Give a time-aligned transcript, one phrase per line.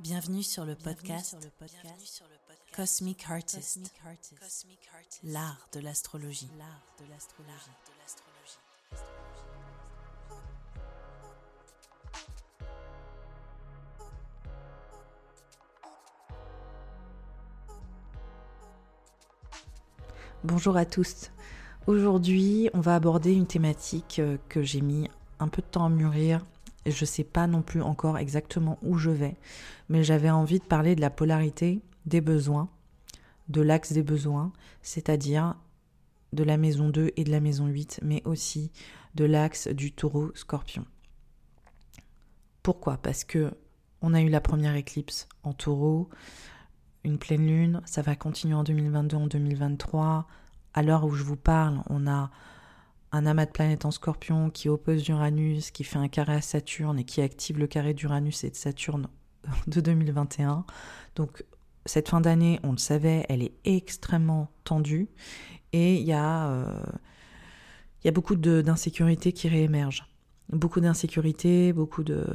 [0.00, 1.36] Bienvenue sur le podcast,
[2.74, 3.92] Cosmic Artist,
[5.24, 6.48] l'art de l'astrologie.
[20.42, 21.30] Bonjour à tous.
[21.86, 25.90] Aujourd'hui, on va aborder une thématique euh, que j'ai mis un peu de temps à
[25.90, 26.46] mûrir
[26.86, 29.36] je ne sais pas non plus encore exactement où je vais,
[29.88, 32.68] mais j'avais envie de parler de la polarité des besoins,
[33.48, 35.56] de l'axe des besoins, c'est-à-dire
[36.32, 38.70] de la maison 2 et de la maison 8, mais aussi
[39.14, 40.86] de l'axe du taureau scorpion.
[42.62, 42.98] Pourquoi?
[42.98, 43.52] Parce que
[44.02, 46.08] on a eu la première éclipse en taureau,
[47.04, 50.26] une pleine lune, ça va continuer en 2022, en 2023.
[50.72, 52.30] À l'heure où je vous parle, on a
[53.12, 56.98] un amas de planètes en scorpion qui oppose Uranus, qui fait un carré à Saturne
[56.98, 59.08] et qui active le carré d'Uranus et de Saturne
[59.66, 60.64] de 2021.
[61.16, 61.44] Donc
[61.86, 65.08] cette fin d'année, on le savait, elle est extrêmement tendue
[65.72, 66.82] et il y, euh,
[68.04, 70.06] a beaucoup d'insécurité qui réémergent.
[70.50, 72.26] Beaucoup d'insécurité, beaucoup de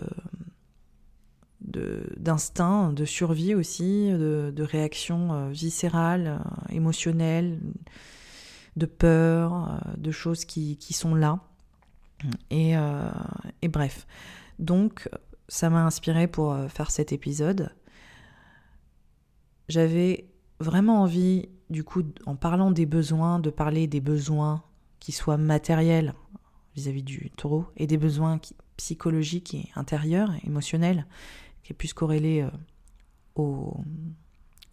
[2.18, 7.60] d'instinct, de, survie aussi, de, de réactions euh, viscérales, euh, émotionnelles,
[8.76, 11.40] de peur, euh, de choses qui, sont là.
[12.52, 13.12] Euh,
[13.62, 14.08] et, bref.
[14.60, 15.10] Donc,
[15.48, 17.74] ça m'a inspiré pour euh, faire cet épisode.
[19.68, 20.28] J'avais
[20.60, 24.64] vraiment envie, du coup, en parlant des besoins, de parler des besoins
[25.00, 26.14] qui soient matériels
[26.76, 28.40] vis-à-vis du taureau et des besoins
[28.78, 31.06] psychologiques et intérieurs, émotionnels,
[31.64, 32.48] qui est plus corrélé
[33.36, 33.78] au,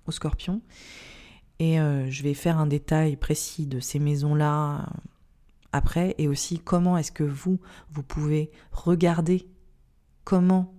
[0.06, 0.61] au scorpion.
[1.62, 4.84] Et euh, je vais faire un détail précis de ces maisons-là euh,
[5.70, 7.60] après, et aussi comment est-ce que vous,
[7.92, 9.46] vous pouvez regarder
[10.24, 10.74] comment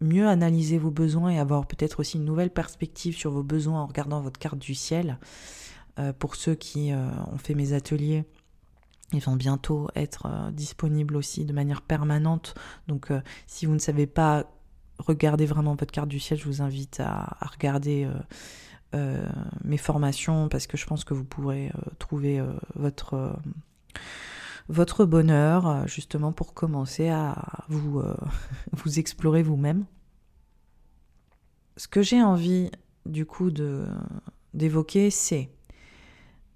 [0.00, 3.86] mieux analyser vos besoins et avoir peut-être aussi une nouvelle perspective sur vos besoins en
[3.86, 5.18] regardant votre carte du ciel.
[5.98, 8.24] Euh, pour ceux qui ont fait mes ateliers,
[9.12, 12.54] ils vont bientôt être disponibles aussi de manière permanente.
[12.88, 13.12] Donc
[13.46, 14.50] si vous ne savez pas
[14.98, 18.08] regarder vraiment votre carte du ciel, je vous invite à, à regarder
[18.94, 19.26] euh,
[19.64, 23.38] mes formations parce que je pense que vous pourrez euh, trouver euh, votre
[24.68, 28.02] votre bonheur justement pour commencer à vous
[28.72, 29.86] vous explorer vous-même.
[31.76, 32.70] Ce que j'ai envie
[33.06, 33.86] du coup de
[34.54, 35.50] d'évoquer, c'est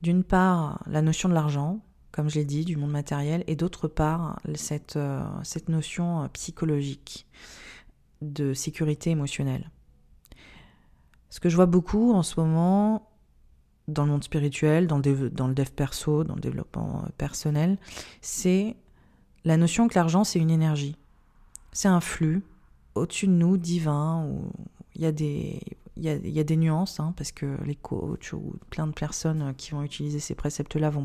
[0.03, 1.81] d'une part la notion de l'argent,
[2.13, 4.99] comme je l'ai dit, du monde matériel, et d'autre part cette,
[5.43, 7.27] cette notion psychologique
[8.21, 9.71] de sécurité émotionnelle.
[11.31, 13.11] Ce que je vois beaucoup en ce moment
[13.89, 17.79] dans le monde spirituel, dans le, dans le dev perso, dans le développement euh, personnel,
[18.21, 18.77] c'est
[19.45, 20.97] la notion que l'argent, c'est une énergie.
[21.73, 22.43] C'est un flux
[22.95, 24.51] au-dessus de nous, divin, où
[24.95, 25.61] il y a des,
[25.97, 28.87] il y a, il y a des nuances, hein, parce que les coachs ou plein
[28.87, 31.05] de personnes qui vont utiliser ces préceptes-là vont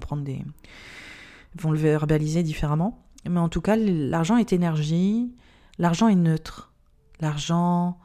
[1.59, 3.03] vont le verbaliser différemment.
[3.29, 5.31] Mais en tout cas, l'argent est énergie,
[5.77, 6.73] l'argent est neutre,
[7.19, 7.99] l'argent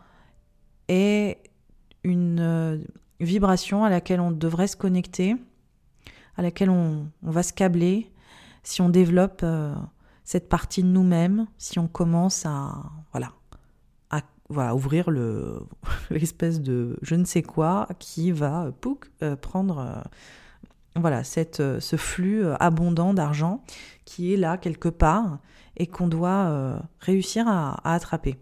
[0.88, 1.38] est
[2.06, 2.78] une euh,
[3.20, 5.36] vibration à laquelle on devrait se connecter,
[6.36, 8.12] à laquelle on, va se câbler
[8.62, 9.74] si on développe euh,
[10.24, 12.74] cette partie de nous-mêmes, si on commence à
[13.12, 13.32] voilà
[14.10, 15.60] à voilà, ouvrir le
[16.10, 20.04] l'espèce de je ne sais quoi qui va pouc, euh, prendre
[20.94, 23.62] voilà cette, ce flux abondant d'argent
[24.04, 25.40] qui est là quelque part
[25.76, 28.38] et qu'on doit réussir à attraper.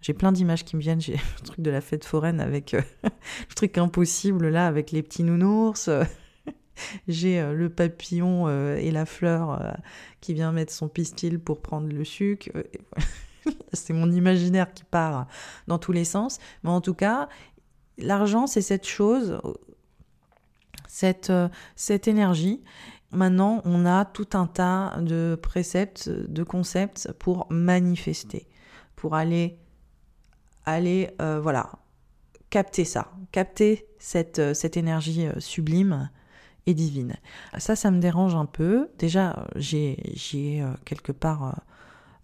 [0.00, 1.00] J'ai plein d'images qui me viennent.
[1.00, 5.02] J'ai le truc de la fête foraine avec euh, le truc impossible là, avec les
[5.02, 5.90] petits nounours.
[7.08, 9.76] J'ai euh, le papillon euh, et la fleur
[10.20, 12.50] qui vient mettre son pistil pour prendre le sucre.
[13.72, 15.26] c'est mon imaginaire qui part
[15.66, 16.38] dans tous les sens.
[16.62, 17.28] Mais en tout cas,
[17.96, 19.40] l'argent, c'est cette chose,
[20.86, 21.32] cette,
[21.74, 22.62] cette énergie.
[23.10, 28.46] Maintenant, on a tout un tas de préceptes, de concepts pour manifester,
[28.94, 29.58] pour aller
[30.70, 31.70] aller euh, voilà,
[32.50, 36.10] capter ça, capter cette, euh, cette énergie euh, sublime
[36.66, 37.16] et divine.
[37.58, 38.90] Ça, ça me dérange un peu.
[38.98, 41.62] Déjà, j'ai quelque part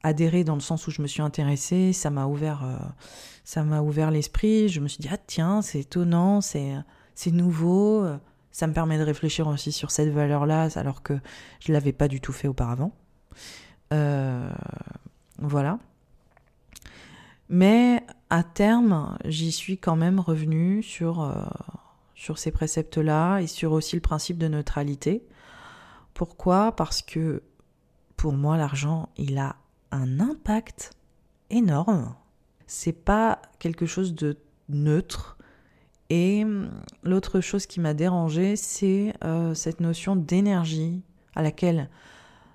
[0.03, 2.63] adhéré dans le sens où je me suis intéressée, ça m'a ouvert,
[3.83, 4.69] ouvert l'esprit.
[4.69, 6.75] Je me suis dit ah tiens, c'est étonnant, c'est
[7.15, 8.07] c'est nouveau.
[8.53, 11.19] Ça me permet de réfléchir aussi sur cette valeur-là, alors que
[11.61, 12.93] je l'avais pas du tout fait auparavant.
[15.39, 15.79] voilà.
[17.49, 21.35] Mais à terme, j'y suis quand même revenue sur, euh,
[22.15, 25.27] sur ces préceptes-là et sur aussi le principe de neutralité.
[26.15, 26.73] Pourquoi?
[26.73, 27.43] Parce que
[28.17, 29.57] pour moi, l'argent, il a
[29.91, 30.93] un impact
[31.51, 32.15] énorme.
[32.67, 34.39] C'est pas quelque chose de
[34.69, 35.37] neutre.
[36.11, 36.71] Et hum,
[37.03, 41.03] l'autre chose qui m'a dérangée, c'est euh, cette notion d'énergie
[41.35, 41.91] à laquelle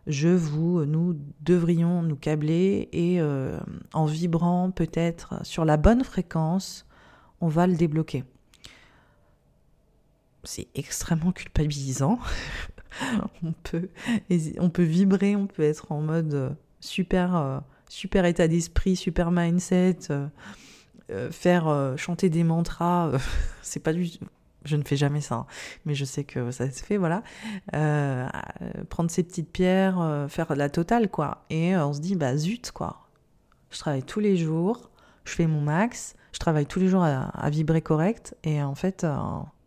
[0.09, 3.59] je, vous, nous devrions nous câbler et euh,
[3.93, 6.87] en vibrant peut-être sur la bonne fréquence,
[7.41, 8.23] on va le débloquer.
[10.43, 12.17] C'est extrêmement culpabilisant.
[13.43, 13.89] on, peut,
[14.57, 19.29] on peut vibrer, on peut être en mode euh, super, euh, super état d'esprit, super
[19.31, 19.99] mindset,
[21.31, 23.11] faire chanter des mantras.
[23.61, 24.09] c'est pas du
[24.65, 25.45] je ne fais jamais ça, hein.
[25.85, 27.23] mais je sais que ça se fait, voilà.
[27.75, 28.27] Euh,
[28.89, 31.45] prendre ses petites pierres, euh, faire la totale, quoi.
[31.49, 33.07] Et euh, on se dit, bah zut, quoi.
[33.71, 34.89] Je travaille tous les jours,
[35.25, 39.05] je fais mon max, je travaille tous les jours à, vibrer correct, et en fait,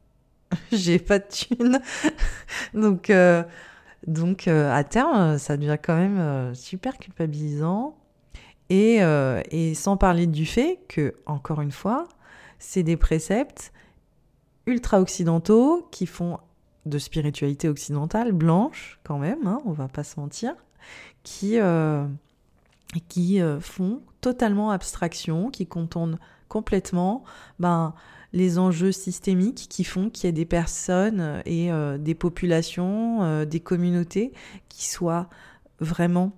[0.72, 1.80] j'ai pas de thunes.
[2.74, 3.12] donc,
[4.06, 7.96] donc à terme, ça devient quand même super culpabilisant.
[8.70, 9.00] Et,
[9.50, 12.08] et sans parler du fait que, encore une fois,
[12.58, 13.72] c'est des préceptes
[14.66, 16.38] ultra-occidentaux qui font
[16.86, 20.54] de spiritualité occidentale, blanche quand même, hein, on va pas se mentir,
[21.22, 22.06] qui, euh,
[23.08, 26.18] qui euh, font totalement abstraction, qui contournent
[26.48, 27.24] complètement
[27.58, 27.94] ben,
[28.32, 33.60] les enjeux systémiques qui font qu'il y ait des personnes et euh, des populations, des
[33.60, 34.32] communautés
[34.68, 35.28] qui soient
[35.80, 36.32] vraiment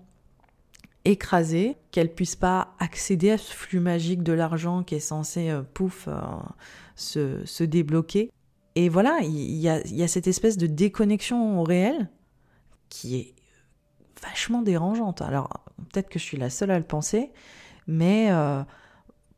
[1.04, 6.08] écrasées, qu'elles puissent pas accéder à ce flux magique de l'argent qui est censé, pouf,
[6.96, 8.30] se, débloquer.
[8.74, 12.08] Et voilà, il y a, cette espèce de déconnexion au réel
[12.88, 13.34] qui est
[14.22, 15.22] vachement dérangeante.
[15.22, 17.30] Alors, peut-être que je suis la seule à le penser,
[17.86, 18.62] mais euh,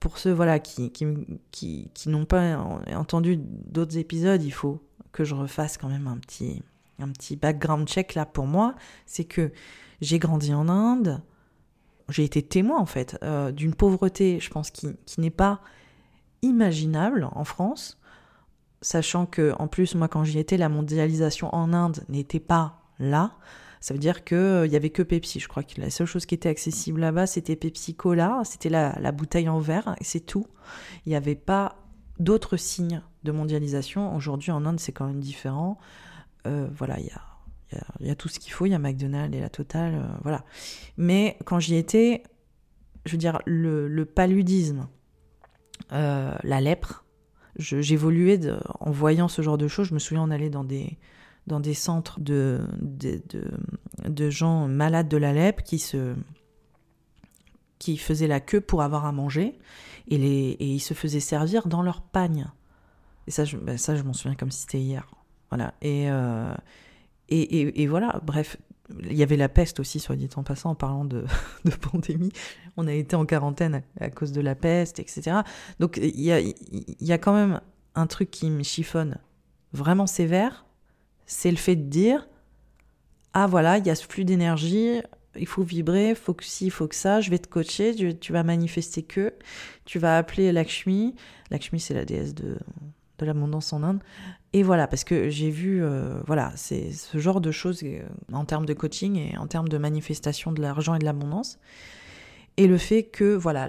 [0.01, 2.59] pour ceux voilà, qui, qui, qui, n'ont pas
[2.95, 6.63] entendu d'autres épisodes, il faut que je refasse quand même un petit,
[6.99, 8.75] un petit background check là pour moi.
[9.07, 9.53] C'est que
[10.01, 11.23] j'ai grandi en Inde,
[12.09, 15.61] j'ai été témoin en fait euh, d'une pauvreté, je pense, qui, qui n'est pas
[16.43, 17.99] imaginable en France,
[18.81, 23.33] sachant que en plus moi quand j'y étais la mondialisation en Inde n'était pas là.
[23.81, 25.39] Ça veut dire qu'il euh, n'y avait que Pepsi.
[25.39, 29.13] Je crois que la seule chose qui était accessible là-bas, c'était Pepsi Cola, c'était la,
[29.13, 30.47] bouteille en verre, et c'est tout.
[31.05, 31.77] Il n'y avait pas
[32.19, 34.17] d'autres signes de mondialisation.
[34.17, 35.79] Aujourd'hui, en Inde, c'est quand même différent.
[36.47, 37.23] Euh, voilà, il y a,
[38.01, 38.67] y a, tout ce qu'il faut.
[38.67, 40.45] Il y a McDonald's et la Total, euh, voilà.
[40.97, 42.23] Mais quand j'y étais,
[43.05, 44.89] je veux dire, le, paludisme,
[45.93, 47.05] euh, la lèpre.
[47.59, 48.39] J'évoluais
[48.81, 49.89] en voyant ce genre de choses.
[49.89, 50.99] Je me souviens, on allait dans des,
[51.47, 53.23] dans des centres de, de,
[54.07, 56.15] de, gens malades de la lèpre qui, se,
[57.79, 59.59] qui faisaient la queue pour avoir à manger
[60.09, 62.47] et, les, et ils se faisaient servir dans leur pagne.
[63.27, 65.09] Et ça, je, ben ça, je m'en souviens comme si c'était hier.
[65.51, 65.73] Voilà.
[65.81, 66.53] Et, euh,
[67.29, 68.57] et, voilà, bref,
[69.03, 71.25] il y avait la peste aussi, soit dit en passant, en parlant de,
[71.91, 72.33] pandémie.
[72.77, 75.39] On a été en quarantaine à, cause de la peste, etc.
[75.81, 77.61] Donc il y a, quand même
[77.95, 79.19] un truc qui me chiffonne
[79.73, 80.67] vraiment sévère,
[81.27, 82.29] c'est le fait de dire
[83.33, 85.03] ah voilà, il y a ce flux d'énergie,
[85.39, 88.43] il faut vibrer, faut que ci, faut que ça, je vais te coacher, tu, vas
[88.43, 89.35] manifester que,
[89.85, 91.15] tu vas appeler Lakshmi.
[91.51, 92.59] Lakshmi, c'est la déesse de,
[93.19, 94.01] de l'abondance en Inde.
[94.53, 98.03] Et voilà, parce que j'ai vu, euh, voilà, c'est ce genre de choses euh,
[98.33, 101.59] en termes de coaching et en termes de manifestation de l'argent et de l'abondance.
[102.57, 103.69] Et le fait que, voilà,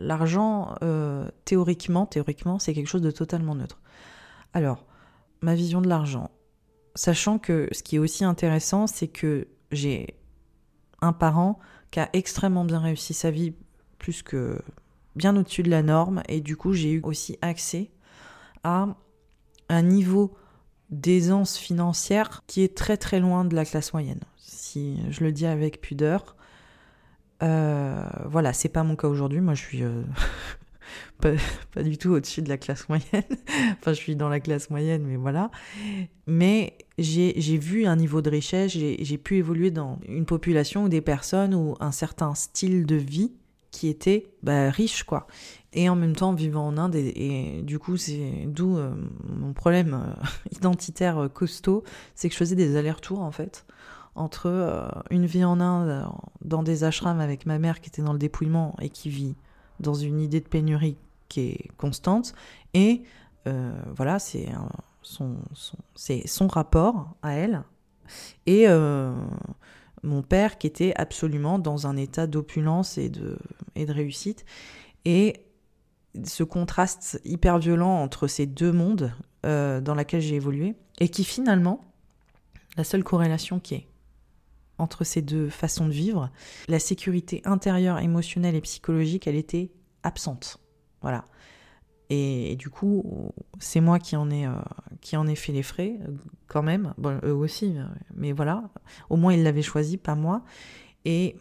[0.00, 3.80] l'argent, euh, théoriquement, théoriquement, c'est quelque chose de totalement neutre.
[4.52, 4.84] Alors,
[5.40, 6.30] ma vision de l'argent,
[6.94, 10.18] sachant que ce qui est aussi intéressant, c'est que j'ai
[11.00, 11.58] un parent
[11.90, 13.54] qui a extrêmement bien réussi sa vie,
[13.98, 14.60] plus que
[15.14, 17.90] bien au-dessus de la norme, et du coup, j'ai eu aussi accès
[18.66, 20.34] un niveau
[20.90, 24.20] d'aisance financière qui est très très loin de la classe moyenne.
[24.38, 26.36] Si je le dis avec pudeur,
[27.42, 29.40] euh, voilà, c'est pas mon cas aujourd'hui.
[29.40, 30.02] Moi, je suis euh,
[31.20, 33.06] pas, du tout au-dessus de la classe moyenne.
[33.80, 35.50] enfin, je suis dans la classe moyenne, mais voilà.
[36.26, 41.00] Mais j'ai vu un niveau de richesse, j'ai pu évoluer dans une population ou des
[41.00, 43.32] personnes ou un certain style de vie
[43.72, 45.26] qui était bah, riche, quoi
[45.76, 46.96] et en même temps vivant en Inde.
[46.96, 48.92] Et, du coup, c'est d'où euh,
[49.28, 51.84] mon problème euh, identitaire euh, costaud,
[52.16, 53.64] c'est que je faisais des allers-retours en fait
[54.18, 56.08] entre une vie en Inde
[56.42, 59.34] dans des ashrams avec ma mère qui était dans le dépouillement et qui vit
[59.78, 60.96] dans une idée de pénurie
[61.28, 62.32] qui est constante
[62.72, 63.02] et
[63.44, 64.48] voilà c'est
[65.02, 65.76] son, son,
[66.24, 67.62] son rapport à elle
[68.46, 68.66] et
[70.02, 73.36] mon père qui était absolument dans un état d'opulence et de,
[73.74, 74.46] et de réussite
[75.04, 75.45] et
[76.24, 79.12] ce contraste hyper violent entre ces deux mondes
[79.44, 81.84] euh, dans lesquels j'ai évolué, et qui finalement,
[82.76, 83.86] la seule corrélation qui est
[84.78, 86.30] entre ces deux façons de vivre,
[86.68, 89.70] la sécurité intérieure, émotionnelle et psychologique, elle était
[90.02, 90.58] absente.
[91.00, 91.24] Voilà.
[92.10, 94.46] Et, du coup, c'est moi qui en, ai,
[95.00, 95.98] qui en ai fait les frais,
[96.46, 96.94] quand même.
[96.98, 97.74] Bon, eux aussi,
[98.14, 98.70] mais voilà.
[99.10, 100.44] Au moins, ils l'avaient choisi, pas moi.
[101.04, 101.36] Et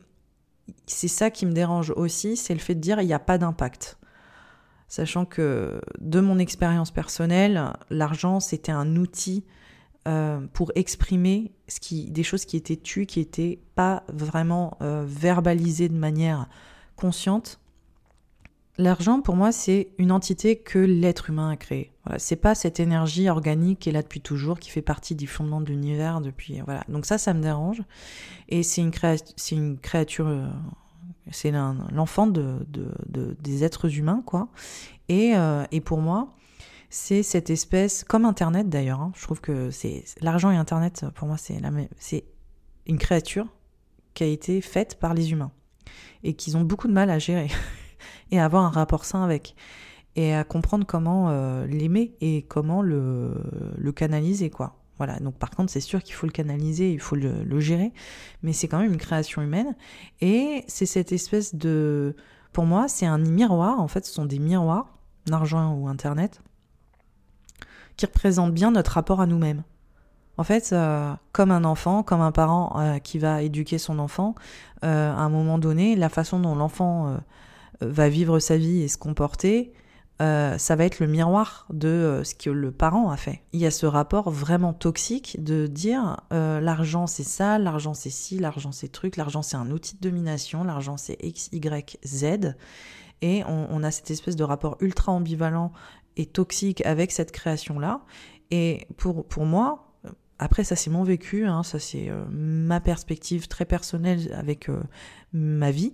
[0.86, 3.38] c'est ça qui me dérange aussi, c'est le fait de dire il n'y a pas
[3.38, 3.98] d'impact.
[4.88, 9.44] Sachant que de mon expérience personnelle, l'argent, c'était un outil
[10.08, 11.52] euh, pour exprimer
[11.92, 16.48] des choses qui étaient tues, qui n'étaient pas vraiment euh, verbalisées de manière
[16.96, 17.60] consciente.
[18.78, 21.92] L'argent, pour moi, c'est une entité que l'être humain a créée.
[22.04, 25.26] Voilà, c'est pas cette énergie organique qui est là depuis toujours, qui fait partie du
[25.28, 26.62] fondement de l'univers depuis.
[26.66, 26.84] Voilà.
[26.88, 27.82] Donc ça, ça me dérange.
[28.48, 28.92] Et c'est une,
[29.38, 30.48] c'est une créature, euh,
[31.32, 34.50] c'est l'enfant de, de, des êtres humains, quoi.
[35.10, 35.34] Et,
[35.72, 36.30] et pour moi,
[36.90, 39.12] c'est cette espèce, comme Internet d'ailleurs, hein.
[39.16, 41.60] je trouve que c'est l'argent et Internet, pour moi, c'est
[41.98, 42.26] c'est
[42.86, 43.48] une créature
[44.14, 45.52] qui a été faite par les humains
[46.24, 47.50] et qu'ils ont beaucoup de mal à gérer
[48.32, 49.56] et à avoir un rapport sain avec
[50.16, 53.36] et à comprendre comment euh, l'aimer et comment le,
[53.78, 54.85] le canaliser quoi.
[54.98, 57.92] Voilà, donc par contre c'est sûr qu'il faut le canaliser, il faut le, gérer,
[58.44, 59.76] mais c'est quand même une création humaine
[60.22, 62.16] et c'est cette espèce de...
[62.54, 64.98] Pour moi c'est un miroir, en fait ce sont des miroirs,
[65.28, 66.42] l'argent ou Internet,
[67.98, 69.64] qui représente bien notre rapport à nous-mêmes.
[70.38, 74.36] En fait, euh, comme un enfant, comme un parent euh, qui va éduquer son enfant,
[74.84, 77.18] euh, à un moment donné, la façon dont l'enfant
[77.82, 79.74] va vivre sa vie et se comporter,
[80.20, 83.44] ça va être le miroir de ce que le parent a fait.
[83.54, 88.40] Il y a ce rapport vraiment toxique de dire l'argent c'est ça, l'argent c'est ci,
[88.40, 92.56] l'argent c'est truc, l'argent c'est un outil de domination, l'argent c'est X, Y, Z.
[93.22, 95.72] Et on, a cette espèce de rapport ultra ambivalent
[96.18, 98.02] et toxique avec cette création-là.
[98.52, 99.94] Et pour, pour moi,
[100.38, 104.82] après ça c'est mon vécu, hein, ça c'est euh, ma perspective très personnelle avec euh,
[105.34, 105.94] ma vie.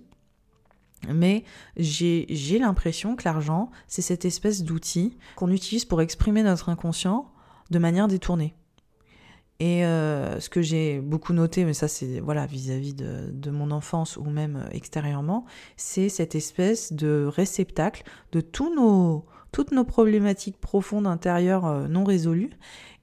[1.08, 1.44] Mais
[1.76, 7.30] j'ai l'impression que l'argent, c'est cette espèce d'outil qu'on utilise pour exprimer notre inconscient
[7.70, 8.54] de manière détournée.
[9.60, 14.16] Et euh, ce que j'ai beaucoup noté, mais ça c'est voilà vis-à-vis de, mon enfance
[14.16, 15.44] ou même extérieurement,
[15.76, 22.50] c'est cette espèce de réceptacle de toutes nos problématiques profondes intérieures euh, non résolues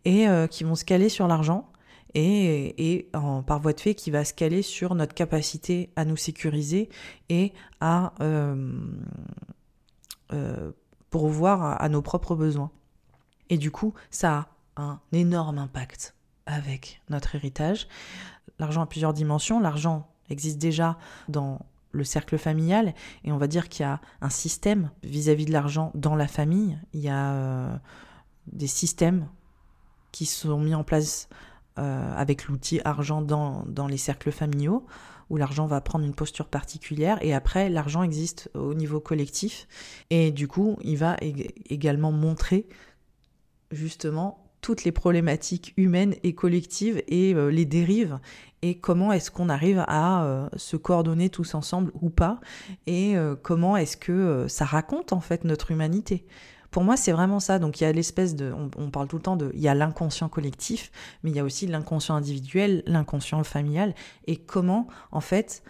[0.04, 1.72] et euh, qui vont se caler sur l'argent
[2.16, 6.18] et, en, par voie de fait qui va se caler sur notre capacité à nous
[6.18, 6.90] sécuriser
[7.30, 8.74] et à euh,
[10.34, 10.72] euh,
[11.10, 12.72] pourvoir à, à nos propres besoins.
[13.50, 17.88] Et du coup, ça a un énorme impact avec notre héritage.
[18.60, 19.60] L'argent a plusieurs dimensions.
[19.60, 20.98] L'argent existe déjà
[21.28, 21.60] dans
[21.92, 25.92] le cercle familial et on va dire qu'il y a un système vis-à-vis de l'argent
[25.96, 26.78] dans la famille.
[26.94, 27.76] Il y a euh,
[28.52, 29.28] des systèmes
[30.12, 31.30] qui sont mis en place
[31.80, 34.86] euh, avec l'outil argent dans, les cercles familiaux
[35.30, 39.68] où l'argent va prendre une posture particulière et après l'argent existe au niveau collectif
[40.10, 41.16] et du coup il va
[41.70, 42.68] également montrer
[43.72, 48.20] justement toutes les problématiques humaines et collectives et euh, les dérives
[48.62, 52.42] et comment est-ce qu'on arrive à euh, se coordonner tous ensemble ou pas
[52.88, 56.26] et comment est-ce que ça raconte en fait notre humanité.
[56.72, 57.60] Pour moi, c'est vraiment ça.
[57.60, 58.54] Donc, il y a l'espèce de.
[58.78, 59.52] On, parle tout le temps de.
[59.54, 60.92] Il y a l'inconscient collectif,
[61.24, 63.96] mais il y a aussi l'inconscient individuel, l'inconscient familial,
[64.28, 65.64] et comment, en fait,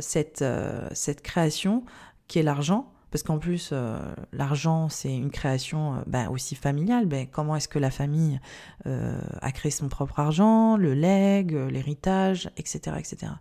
[0.00, 0.44] cette,
[0.92, 1.84] cette création,
[2.28, 3.98] qui est l'argent, parce qu'en plus, euh,
[4.32, 7.06] l'argent, c'est une création euh, bah, aussi familiale.
[7.06, 8.40] Ben, comment est-ce que la famille
[8.86, 12.96] euh, a créé son propre argent, le legs, l'héritage, etc.
[12.98, 13.32] etc.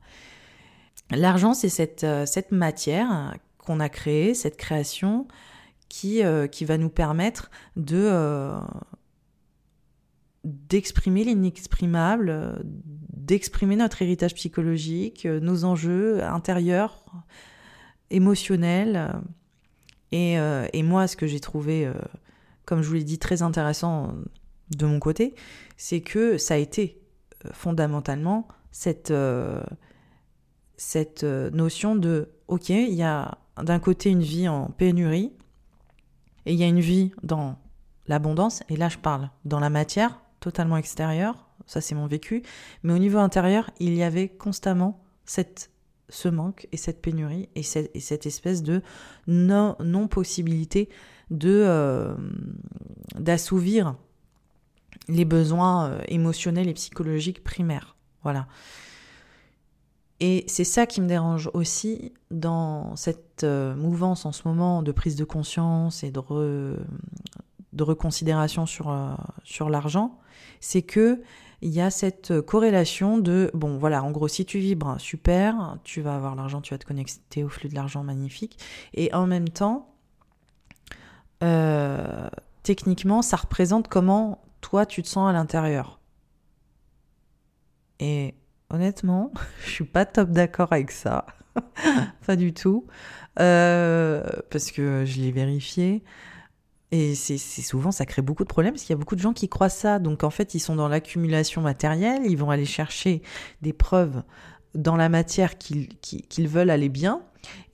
[1.12, 5.28] L'argent, c'est cette, cette matière qu'on a créée, cette création
[5.90, 8.52] qui, qui va nous permettre de
[10.44, 12.64] d'exprimer l'inexprimable,
[13.14, 17.06] d'exprimer notre héritage psychologique, nos enjeux intérieurs,
[18.12, 19.16] émotionnels
[20.14, 21.94] euh, et, moi, ce que j'ai trouvé, euh,
[22.66, 24.14] comme je vous l'ai dit, très intéressant
[24.76, 25.36] de mon côté,
[25.78, 27.02] c'est que ça a été
[27.46, 29.14] euh, fondamentalement cette,
[30.76, 35.32] cette notion de, ok, il y a d'un côté une vie en pénurie,
[36.46, 37.58] et il y a une vie dans
[38.08, 42.44] l'abondance, et là je parle dans la matière, totalement extérieure, ça c'est mon vécu,
[42.84, 45.72] mais au niveau intérieur, il y avait constamment cette
[46.10, 48.84] ce manque et cette pénurie et cette, et cette espèce de
[49.28, 50.90] non-possibilité
[51.32, 52.16] de euh,
[53.18, 53.96] d'assouvir
[55.08, 57.96] les besoins euh, émotionnels et psychologiques primaires.
[58.24, 58.48] Voilà.
[60.20, 64.92] Et c'est ça qui me dérange aussi dans cette euh, mouvance en ce moment de
[64.92, 66.22] prise de conscience et de,
[67.80, 68.96] reconsidération sur,
[69.44, 70.18] sur l'argent,
[70.62, 71.22] c'est que
[71.62, 76.02] il y a cette corrélation de, bon voilà, en gros, si tu vibres, super, tu
[76.02, 78.60] vas avoir l'argent, tu vas te connecter au flux de l'argent magnifique,
[78.94, 79.90] et en même temps,
[81.44, 82.30] euh,
[82.64, 86.00] techniquement, ça représente comment toi tu te sens à l'intérieur.
[88.00, 88.36] Et
[88.70, 89.32] honnêtement,
[89.66, 91.26] je suis pas top d'accord avec ça.
[92.26, 92.86] pas du tout.
[93.40, 96.04] Euh, parce que je l'ai vérifié.
[96.92, 99.34] Et c'est souvent, ça crée beaucoup de problèmes parce qu'il y a beaucoup de gens
[99.34, 100.00] qui croient ça.
[100.00, 103.22] Donc en fait, ils sont dans l'accumulation matérielle, ils vont aller chercher
[103.62, 104.24] des preuves
[104.76, 107.22] dans la matière qu'ils veulent aller bien.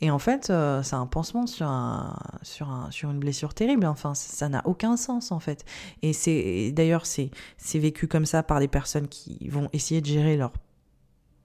[0.02, 3.86] Et en fait, euh, c'est un pansement sur, un, sur, un, sur une blessure terrible.
[3.86, 5.66] Enfin, ça n'a aucun sens en fait.
[6.02, 7.30] Et c'est d'ailleurs, c'est
[7.76, 10.52] vécu comme ça par des personnes qui vont essayer de gérer leur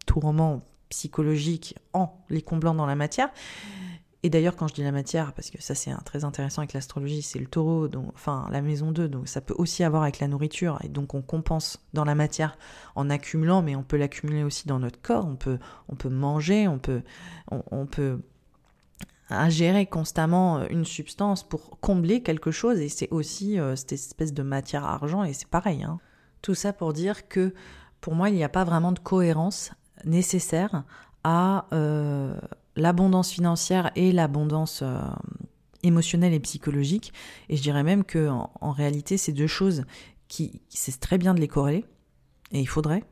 [0.07, 3.31] tourment psychologique en les comblant dans la matière.
[4.23, 7.23] Et d'ailleurs, quand je dis la matière, parce que ça c'est très intéressant avec l'astrologie,
[7.23, 10.27] c'est le taureau, donc, enfin la maison 2, donc ça peut aussi avoir avec la
[10.27, 12.59] nourriture, et donc on compense dans la matière
[12.97, 15.59] en accumulant, mais on peut l'accumuler aussi dans notre corps, on peut,
[15.89, 17.03] on peut manger, on peut,
[17.53, 18.21] on, peut
[19.31, 24.43] ingérer constamment une substance pour combler quelque chose, et c'est aussi euh, cette espèce de
[24.43, 25.85] matière argent, et c'est pareil.
[25.85, 26.01] Hein.
[26.43, 27.55] Tout ça pour dire que
[28.01, 29.71] pour moi, il n'y a pas vraiment de cohérence
[30.05, 30.85] nécessaire
[31.25, 31.67] à...
[31.73, 32.39] Euh,
[32.77, 35.01] l'abondance financière et l'abondance euh,
[35.83, 37.13] émotionnelle et psychologique.
[37.49, 39.85] Et je dirais même que en, réalité, c'est deux choses
[40.29, 41.85] qui, c'est très bien de les corréler,
[42.53, 43.05] et il faudrait,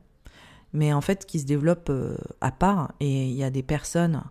[0.73, 2.93] mais en fait qui se développent euh, à part.
[2.99, 4.23] Et il y a des personnes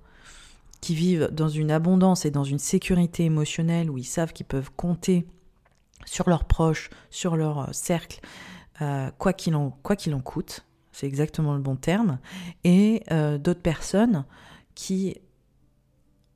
[0.81, 4.71] qui vivent dans une abondance et dans une sécurité émotionnelle où ils savent qu'ils peuvent
[4.77, 5.27] compter
[6.05, 8.21] sur leurs proches, sur leur cercle,
[9.17, 10.67] quoi qu'il en, quoi qu'il en coûte.
[10.95, 12.19] C'est exactement le bon terme.
[12.63, 14.25] Et d'autres personnes
[14.77, 15.17] qui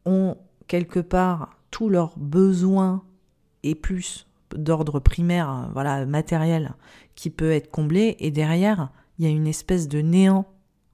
[0.04, 0.36] ont
[0.66, 3.04] quelque part tous leurs besoins
[3.62, 6.74] et plus d'ordre primaire, voilà, matériel,
[7.14, 10.46] qui peut être comblé, et derrière, il y a une espèce de néant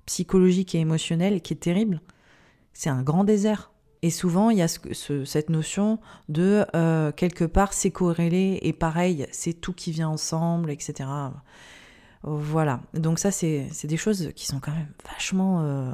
[0.06, 2.00] psychologique et émotionnel qui est terrible.
[2.72, 3.70] C'est un grand désert.
[4.02, 5.98] Et souvent, il y a cette notion
[6.28, 11.08] de euh, quelque part c'est corrélé et pareil, c'est tout qui vient ensemble, etc.
[12.26, 12.80] Voilà.
[12.94, 15.92] Donc ça, c'est des choses qui sont quand même vachement, euh,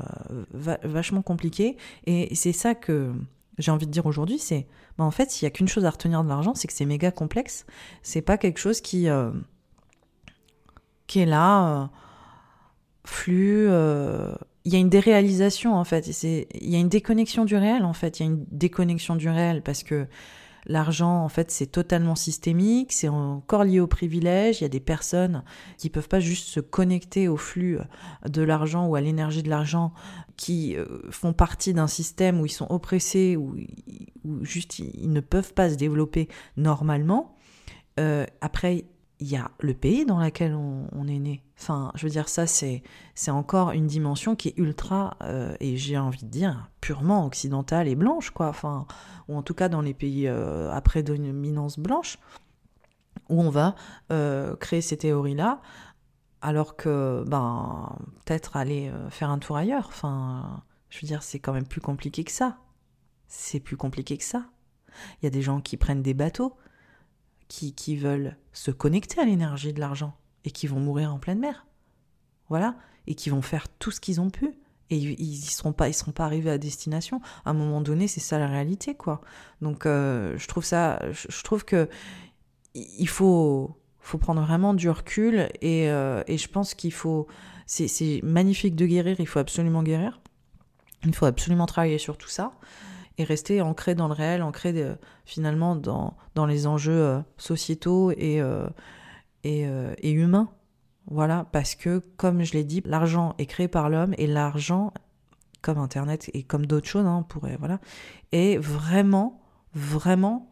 [0.53, 1.77] vachement compliquées.
[2.07, 3.13] Et c'est ça que
[3.59, 5.91] j'ai envie de dire aujourd'hui, c'est, bah en fait, s'il y a qu'une chose à
[5.91, 7.67] retenir de l'argent, c'est que c'est méga complexe.
[8.03, 9.33] C'est pas quelque chose qui, euh,
[11.09, 11.87] qui est là, euh,
[13.05, 13.67] flux.
[14.65, 16.07] Il y a une déréalisation en fait.
[16.23, 18.21] Il y a une déconnexion du réel en fait.
[18.21, 20.07] Il y a une déconnexion du réel parce que
[20.67, 24.61] L'argent, en fait, c'est totalement systémique, c'est encore lié au privilège.
[24.61, 25.43] Il y a des personnes
[25.79, 27.79] qui peuvent pas juste se connecter au flux
[28.29, 29.93] de l'argent ou à l'énergie de l'argent,
[30.37, 33.57] qui euh, font partie d'un système où ils sont oppressés, où,
[34.43, 37.37] juste ils ne peuvent pas se développer normalement.
[37.99, 38.85] Euh, après,
[39.21, 41.45] il y a le pays dans lequel on, est né.
[41.59, 42.83] Enfin, je veux dire, ça, c'est,
[43.29, 47.95] encore une dimension qui est ultra, euh, et j'ai envie de dire, purement occidentale et
[47.95, 48.49] blanche, quoi.
[48.49, 48.87] Enfin,
[49.29, 52.19] ou en tout cas dans les pays euh, à prédominance blanche,
[53.29, 53.75] où on va
[54.11, 55.61] euh, créer ces théories-là,
[56.41, 59.87] alors que, ben, peut-être aller faire un tour ailleurs.
[59.89, 62.57] Enfin, je veux dire, c'est quand même plus compliqué que ça.
[63.29, 64.47] C'est plus compliqué que ça.
[65.21, 66.57] Il y a des gens qui prennent des bateaux,
[67.51, 71.67] qui, veulent se connecter à l'énergie de l'argent et qui vont mourir en pleine mer.
[72.49, 74.55] Voilà, et qui vont faire tout ce qu'ils ont pu.
[74.91, 77.21] Et ils ne seront, pas, seront pas arrivés à destination.
[77.45, 79.21] À un moment donné, c'est ça la réalité, quoi.
[79.61, 81.01] Donc, euh, je trouve ça.
[81.13, 81.89] Je, trouve que
[82.75, 87.29] il faut, faut prendre vraiment du recul et, euh, et je pense qu'il faut.
[87.67, 90.21] C'est magnifique de guérir, il faut absolument guérir.
[91.05, 92.53] Il faut absolument travailler sur tout ça
[93.21, 98.13] et rester ancré dans le réel, ancré de, finalement dans, dans les enjeux euh, sociétaux
[98.13, 98.67] et, euh,
[99.45, 100.49] et, euh, humains.
[101.07, 104.95] Voilà, parce que comme je l'ai dit, l'argent est créé par l'homme et l'argent,
[105.61, 107.79] comme Internet et comme d'autres choses, hein, pourrait, voilà,
[108.33, 109.43] est vraiment,
[109.75, 110.49] vraiment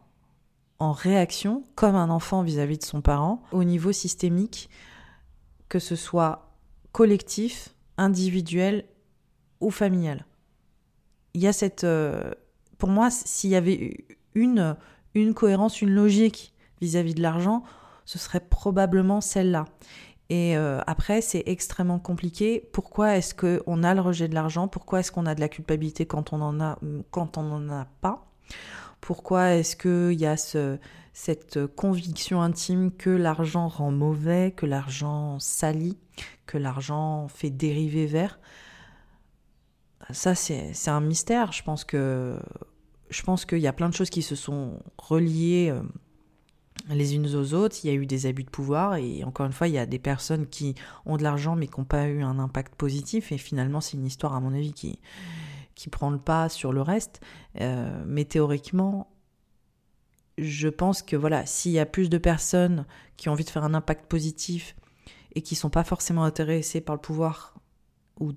[0.77, 4.69] en réaction, comme un enfant vis-à-vis -vis de son parent, au niveau systémique,
[5.69, 6.53] que ce soit
[6.91, 8.85] collectif, individuel
[9.59, 10.25] ou familial.
[11.33, 11.85] Il y a cette,
[12.79, 14.75] pour moi, s'il y avait une,
[15.35, 17.61] cohérence, une logique vis-à-vis de l'argent,
[18.05, 19.65] ce serait probablement celle-là.
[20.29, 22.67] Et euh, après, c'est extrêmement compliqué.
[22.71, 24.67] Pourquoi est-ce qu'on a le rejet de l'argent?
[24.67, 28.25] Pourquoi est-ce qu'on a de la culpabilité quand on en a, n'en a pas?
[29.01, 30.77] Pourquoi est-ce qu'il y a ce,
[31.13, 35.97] cette conviction intime que l'argent rend mauvais, que l'argent salit,
[36.45, 38.39] que l'argent fait dériver vers?
[40.11, 41.51] Ça, c'est un mystère.
[41.51, 42.39] Je pense que
[43.09, 45.81] je pense qu'il y a plein de choses qui se sont reliées euh,
[46.89, 47.77] les unes aux autres.
[47.83, 49.85] Il y a eu des abus de pouvoir et encore une fois, il y a
[49.85, 53.31] des personnes qui ont de l'argent mais qui n'ont pas eu un impact positif.
[53.31, 54.99] Et finalement, c'est une histoire, à mon avis, qui,
[55.75, 57.21] qui prend le pas sur le reste.
[57.61, 59.11] Euh, mais théoriquement,
[60.37, 62.85] je pense que voilà, s'il y a plus de personnes
[63.17, 64.75] qui ont envie de faire un impact positif
[65.35, 67.55] et qui sont pas forcément intéressées par le pouvoir
[68.19, 68.33] ou,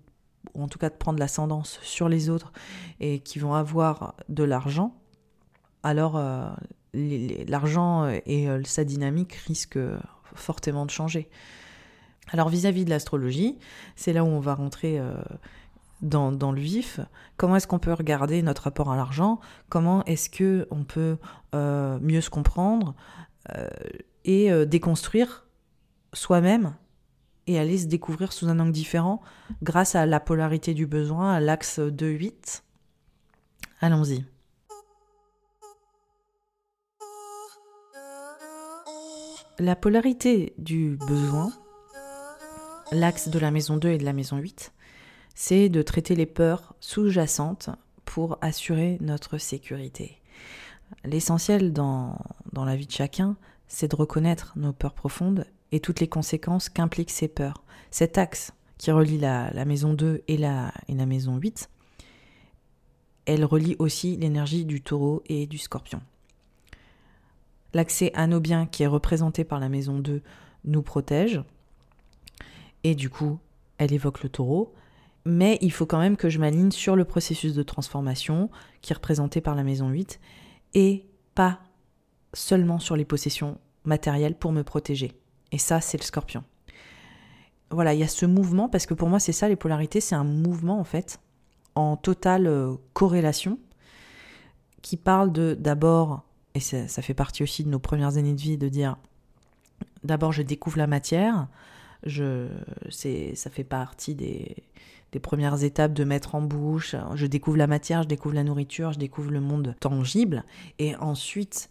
[0.54, 2.52] en tout cas de prendre l'ascendance sur les autres
[3.00, 4.94] et qui vont avoir de l'argent,
[5.82, 6.50] alors euh,
[6.94, 9.78] l'argent et euh, sa dynamique risquent
[10.34, 11.28] fortement de changer.
[12.30, 13.58] Alors vis-à-vis de l'astrologie,
[13.96, 15.14] c'est là où on va rentrer euh,
[16.00, 17.00] dans, le vif.
[17.36, 19.40] Comment est-ce qu'on peut regarder notre rapport à l'argent?
[19.68, 21.18] Comment est-ce que on peut
[21.54, 22.94] euh, mieux se comprendre
[23.56, 23.68] euh,
[24.24, 25.46] et déconstruire
[26.12, 26.74] soi-même
[27.46, 29.20] et aller se découvrir sous un angle différent
[29.62, 32.62] grâce à la polarité du besoin, à l'axe 2-8
[33.80, 34.24] Allons-y.
[39.58, 41.52] La polarité du besoin
[42.92, 44.72] l'axe de la maison 2 et de la maison 8,
[45.34, 47.70] c'est de traiter les peurs sous-jacentes
[48.04, 50.20] pour assurer notre sécurité.
[51.04, 52.18] L'essentiel dans,
[52.52, 56.68] dans la vie de chacun, c'est de reconnaître nos peurs profondes et toutes les conséquences
[56.68, 57.64] qu'impliquent ces peurs.
[57.90, 61.68] Cet axe qui relie la, maison 2 et la, et la maison 8,
[63.26, 66.00] elle relie aussi l'énergie du taureau et du scorpion.
[67.74, 70.22] L'accès à nos biens qui est représenté par la maison 2
[70.64, 71.42] nous protège,
[72.84, 73.38] et du coup,
[73.78, 74.74] elle évoque le taureau.
[75.24, 78.96] Mais il faut quand même que je m'aligne sur le processus de transformation qui est
[78.96, 80.18] représenté par la maison 8
[80.74, 81.60] et pas
[82.32, 85.12] seulement sur les possessions matérielles pour me protéger.
[85.52, 86.42] Et ça, c'est le scorpion.
[87.70, 90.14] Voilà, il y a ce mouvement, parce que pour moi, c'est ça, les polarités, c'est
[90.14, 91.20] un mouvement, en fait,
[91.74, 93.58] en totale euh, corrélation,
[94.82, 98.58] qui parle de, d'abord, et ça, fait partie aussi de nos premières années de vie,
[98.58, 98.96] de dire,
[100.04, 101.48] d'abord, je découvre la matière,
[102.04, 102.48] je,
[102.90, 104.56] ça fait partie des,
[105.12, 106.96] des premières étapes de mettre en bouche.
[107.14, 110.44] Je découvre la matière, je découvre la nourriture, je découvre le monde tangible.
[110.78, 111.70] Et ensuite,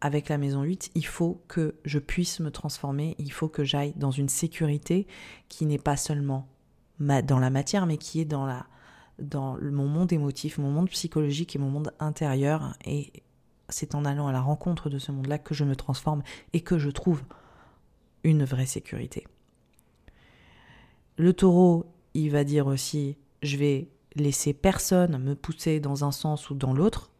[0.00, 3.92] avec la maison 8, il faut que je puisse me transformer, il faut que j'aille
[3.96, 5.06] dans une sécurité
[5.48, 6.48] qui n'est pas seulement
[7.00, 8.66] dans la matière, mais qui est dans, la,
[9.60, 12.76] mon monde émotif, mon monde psychologique et mon monde intérieur.
[12.84, 13.12] Et
[13.68, 16.78] c'est en allant à la rencontre de ce monde-là que je me transforme et que
[16.78, 17.22] je trouve
[18.24, 19.26] une vraie sécurité.
[21.16, 26.50] Le taureau, il va dire aussi, je vais laisser personne me pousser dans un sens
[26.50, 27.10] ou dans l'autre,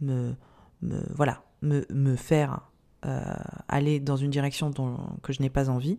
[0.00, 0.34] me,
[0.82, 2.70] me, voilà, me, me faire
[3.06, 3.34] euh,
[3.68, 4.70] aller dans une direction
[5.22, 5.98] que je n'ai pas envie.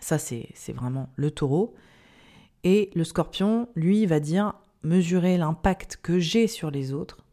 [0.00, 1.74] Ça, c'est vraiment le taureau.
[2.64, 7.24] Et le scorpion, lui, va dire, mesurer l'impact que j'ai sur les autres,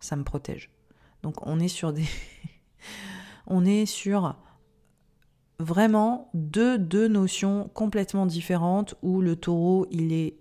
[0.00, 0.70] ça me protège.
[1.22, 2.04] Donc on est sur des...
[3.46, 4.36] on est sur
[5.58, 10.36] vraiment deux, deux notions complètement différentes où le taureau, il est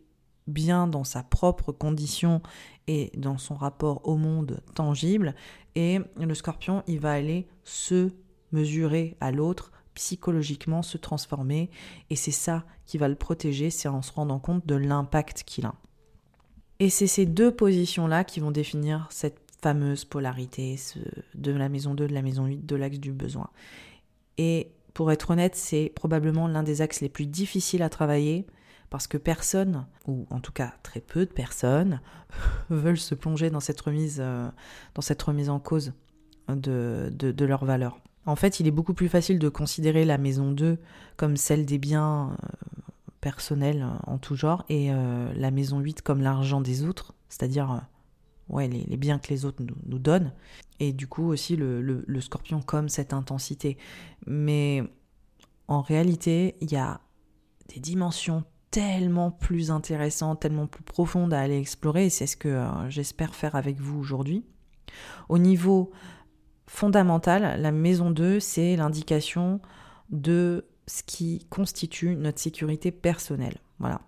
[0.48, 2.42] bien dans sa propre condition
[2.88, 5.36] et dans son rapport au monde tangible,
[5.76, 8.12] et le scorpion, il va aller se
[8.52, 11.70] mesurer à l'autre psychologiquement, se transformer,
[12.10, 15.66] et c'est ça qui va le protéger, c'est en se rendant compte de l'impact qu'il
[15.66, 15.76] a.
[16.80, 20.76] Et c'est ces deux positions-là qui vont définir cette fameuse polarité
[21.34, 23.50] de la maison 2, de la maison 8, de l'axe du besoin.
[24.38, 28.46] Et pour être honnête, c'est probablement l'un des axes les plus difficiles à travailler
[28.90, 32.02] parce que personne, ou en tout cas très peu de personnes,
[32.70, 34.50] veulent se plonger dans cette remise, euh,
[34.96, 35.94] dans cette remise en cause
[36.48, 38.00] de, de, leurs valeurs.
[38.26, 40.78] En fait, il est beaucoup plus facile de considérer la maison 2
[41.18, 42.58] comme celle des biens euh,
[43.20, 47.82] personnels en tout genre et euh, la maison 8 comme l'argent des autres, c'est-à-dire
[48.50, 50.32] ouais, les, biens que les autres nous, donnent,
[50.80, 53.78] et du coup aussi le, scorpion comme cette intensité.
[54.26, 54.84] Mais
[55.68, 57.02] en réalité, il y a
[57.70, 58.44] des dimensions
[58.78, 63.34] tellement plus intéressantes, tellement plus profondes à aller explorer, et c'est ce que euh, j'espère
[63.34, 64.46] faire avec vous aujourd'hui.
[65.30, 65.90] Au niveau
[66.68, 69.62] fondamental, la maison 2, c'est l'indication
[70.12, 73.58] de ce qui constitue notre sécurité personnelle.
[73.80, 74.02] Voilà.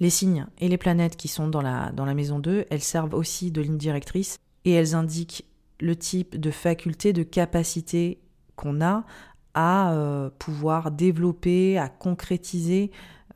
[0.00, 3.14] Les signes et les planètes qui sont dans la, dans la maison 2, elles servent
[3.14, 5.46] aussi de ligne directrice et elles indiquent
[5.80, 8.20] le type de faculté, de capacité
[8.56, 9.06] qu'on a
[9.54, 12.90] à euh, pouvoir développer, à concrétiser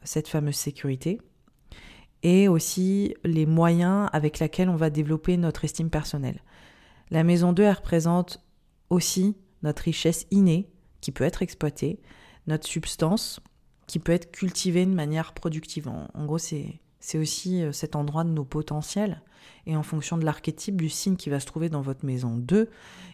[0.05, 1.21] cette fameuse sécurité
[2.23, 6.40] et aussi les moyens avec lesquels on va développer notre estime personnelle.
[7.11, 8.43] La maison 2, elle représente
[8.88, 12.01] aussi notre richesse innée qui peut être exploitée,
[12.47, 13.40] notre substance,
[13.87, 15.88] qui peut être cultivé de manière productive.
[15.88, 16.81] En, gros, c'est
[17.14, 19.21] aussi euh, cet endroit de nos potentiels.
[19.67, 22.71] Et en fonction de l'archétype du signe qui va se trouver dans votre maison 2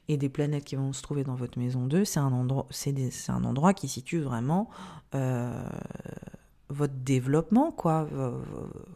[0.08, 2.68] et des planètes qui vont se trouver dans votre maison 2, c'est un endroit,
[3.28, 4.70] un endroit qui situe vraiment
[5.16, 5.68] euh,
[6.70, 8.08] votre développement, quoi,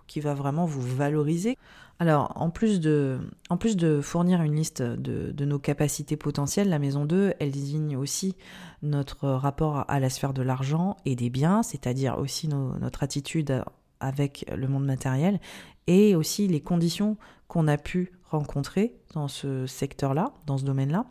[0.07, 1.59] qui va vraiment vous valoriser.
[2.01, 3.19] Alors, en plus de,
[3.51, 7.97] en plus de fournir une liste de, nos capacités potentielles, la maison 2, elle désigne
[7.97, 8.35] aussi
[8.83, 13.63] notre rapport à la sphère de l'argent et des biens, c'est-à-dire aussi notre attitude
[14.01, 15.41] avec le monde matériel
[15.87, 21.07] et aussi les conditions qu'on a pu rencontrer dans ce secteur-là, dans ce domaine-là,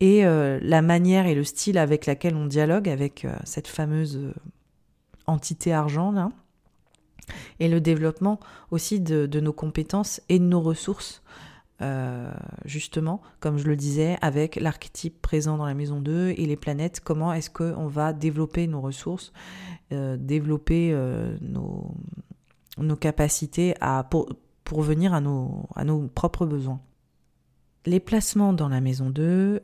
[0.00, 4.32] et euh, la manière et le style avec laquelle on dialogue avec euh, cette fameuse
[5.26, 6.30] entité argent là,
[7.60, 11.22] et le développement aussi de, nos compétences et de nos ressources.
[12.64, 17.00] justement, comme je le disais, avec l'archétype présent dans la maison 2 et les planètes,
[17.00, 19.32] comment est-ce qu'on va développer nos ressources,
[19.90, 20.94] développer
[21.40, 21.94] nos,
[22.78, 24.28] nos capacités à, pour,
[24.64, 26.80] pour venir à nos, à nos propres besoins.
[27.86, 29.60] Les placements dans la maison 2,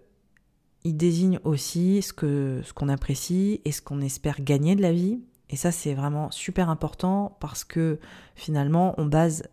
[0.84, 4.92] ils désignent aussi ce que ce qu'on apprécie et ce qu'on espère gagner de la
[4.92, 5.20] vie.
[5.50, 7.98] Et ça, c'est vraiment super important parce que
[8.36, 9.48] finalement, on base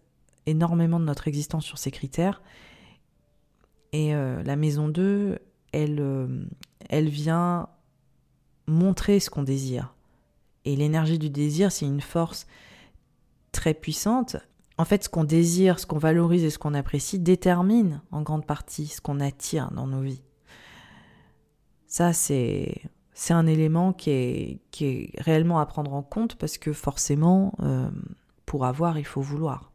[0.45, 2.41] énormément de notre existence sur ces critères.
[3.93, 5.39] Et euh, la maison 2,
[5.71, 6.45] elle, euh,
[6.89, 7.67] elle vient
[8.67, 9.95] montrer ce qu'on désire.
[10.65, 12.45] Et l'énergie du désir, c'est une force
[13.51, 14.37] très puissante.
[14.77, 18.45] En fait, ce qu'on désire, ce qu'on valorise et ce qu'on apprécie détermine en grande
[18.45, 20.21] partie ce qu'on attire dans nos vies.
[21.87, 22.81] Ça, c'est
[23.19, 27.89] c'est un élément qui est, réellement à prendre en compte parce que forcément, euh,
[28.45, 29.71] pour avoir, il faut vouloir.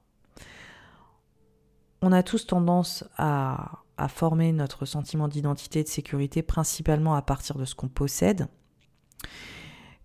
[2.02, 7.58] On a tous tendance à, former notre sentiment d'identité et de sécurité principalement à partir
[7.58, 8.46] de ce qu'on possède,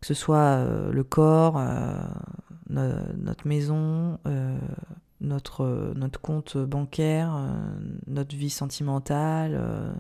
[0.02, 1.93] que ce soit euh, le corps, euh,
[2.69, 4.17] notre maison,
[5.21, 7.39] notre, compte bancaire,
[8.08, 9.93] notre vie sentimentale,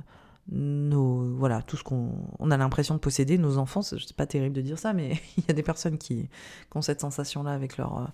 [0.49, 4.55] nos, voilà, tout ce qu'on on a l'impression de posséder, nos enfants, c'est pas terrible
[4.55, 6.29] de dire ça, mais il y a des personnes qui,
[6.75, 8.11] ont cette sensation-là avec leur,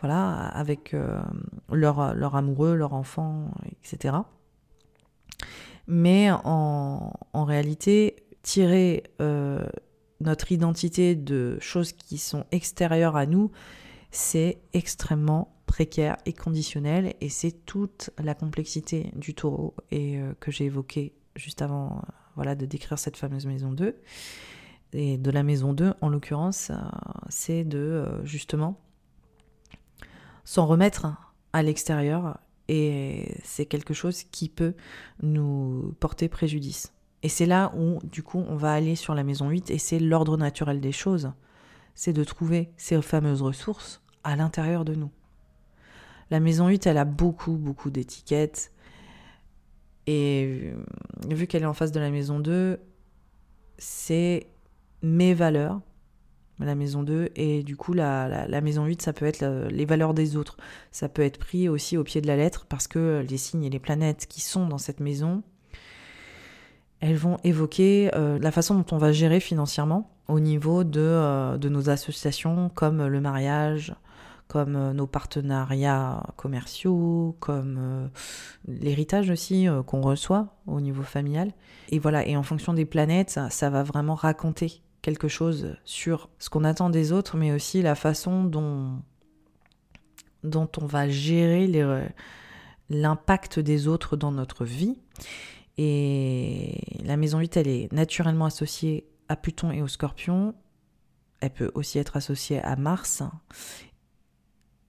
[0.00, 0.94] voilà, avec
[1.70, 3.50] leur, leur amoureux, leur enfant,
[3.84, 4.16] etc.
[5.86, 9.04] Mais en, en réalité, tirer
[10.20, 13.50] notre identité de choses qui sont extérieures à nous,
[14.10, 20.52] c'est extrêmement précaire et conditionnel et c'est toute la complexité du taureau et euh, que
[20.52, 23.96] j'ai évoqué juste avant euh, voilà de décrire cette fameuse maison 2
[24.92, 26.74] et de la maison 2 en l'occurrence euh,
[27.28, 28.80] c'est de justement
[30.44, 31.06] s'en remettre
[31.52, 34.74] à l'extérieur et c'est quelque chose qui peut
[35.22, 36.92] nous porter préjudice.
[37.22, 39.98] Et c'est là où, du coup, on va aller sur la maison 8 et c'est
[39.98, 41.32] l'ordre naturel des choses.
[41.94, 45.10] C'est de trouver ces fameuses ressources à l'intérieur de nous.
[46.30, 48.72] La maison 8, elle a beaucoup, beaucoup d'étiquettes.
[50.06, 52.78] Et euh, vu qu'elle est en face de la maison 2,
[53.78, 54.46] c'est
[55.02, 55.80] mes valeurs,
[56.60, 60.14] la maison 2, et du coup, la, la, maison 8, ça peut être les valeurs
[60.14, 60.56] des autres.
[60.92, 63.70] Ça peut être pris aussi au pied de la lettre parce que les signes et
[63.70, 65.42] les planètes qui sont dans cette maison,
[67.04, 71.58] elles vont évoquer euh, la façon dont on va gérer financièrement au niveau de, euh,
[71.58, 73.94] de nos associations comme le mariage,
[74.54, 78.08] comme euh, nos partenariats commerciaux, comme
[78.68, 81.50] l'héritage aussi qu'on reçoit au niveau familial.
[81.88, 86.50] Et voilà, et en fonction des planètes, ça, va vraiment raconter quelque chose sur ce
[86.50, 89.02] qu'on attend des autres, mais aussi la façon dont,
[90.44, 91.68] dont on va gérer
[92.90, 94.96] l'impact des autres dans notre vie.
[95.78, 100.54] Et la maison 8, elle est naturellement associée à Pluton et au Scorpion.
[101.40, 103.24] Elle peut aussi être associée à Mars.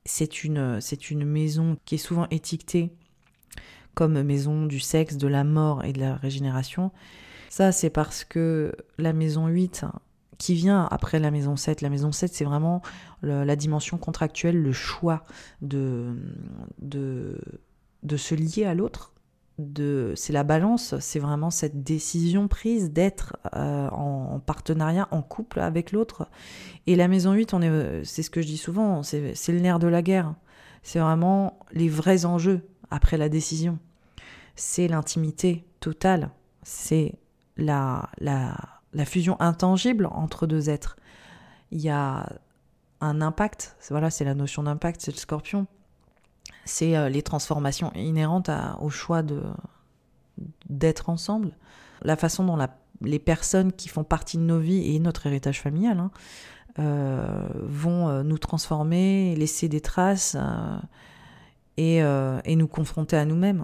[0.05, 2.91] C'est une, c'est une maison qui est souvent étiquetée
[3.95, 6.91] comme maison du sexe, de la mort et de la régénération.
[7.49, 9.85] Ça, c'est parce que la maison 8,
[10.37, 12.81] qui vient après la maison 7, la maison 7, c'est vraiment
[13.23, 15.23] la dimension contractuelle, le choix
[15.61, 16.15] de,
[16.79, 17.39] de,
[18.03, 19.13] de se lier à l'autre,
[19.57, 25.91] c'est la balance, c'est vraiment cette décision prise d'être euh, en, partenariat, en couple avec
[25.91, 26.27] l'autre.
[26.87, 29.79] Et la maison 8, on est, c'est ce que je dis souvent, c'est, le nerf
[29.79, 30.35] de la guerre.
[30.83, 33.79] C'est vraiment les vrais enjeux après la décision.
[34.55, 36.31] C'est l'intimité totale.
[36.63, 37.15] C'est
[37.57, 40.97] la, la fusion intangible entre deux êtres.
[41.71, 42.27] Il y a
[43.01, 45.67] un impact, voilà, c'est la notion d'impact, c'est le scorpion
[46.65, 48.49] c'est euh, les transformations inhérentes
[48.79, 49.41] au choix de
[50.69, 51.51] d'être ensemble,
[52.01, 52.57] la façon dont
[53.01, 56.11] les personnes qui font partie de nos vies et notre héritage familial hein,
[56.79, 60.35] euh, vont euh, nous transformer, laisser des traces
[61.77, 63.63] et, et, nous confronter à nous-mêmes.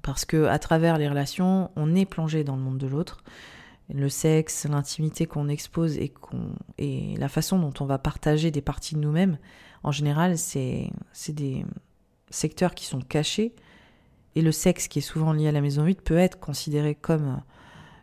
[0.00, 3.22] Parce que à travers les relations, on est plongé dans le monde de l'autre
[3.92, 8.60] le sexe, l'intimité qu'on expose et, qu'on, et la façon dont on va partager des
[8.60, 9.38] parties de nous-mêmes,
[9.82, 11.64] en général, c'est, c'est des
[12.30, 13.54] secteurs qui sont cachés.
[14.34, 17.40] Et le sexe qui est souvent lié à la maison 8 peut être considéré comme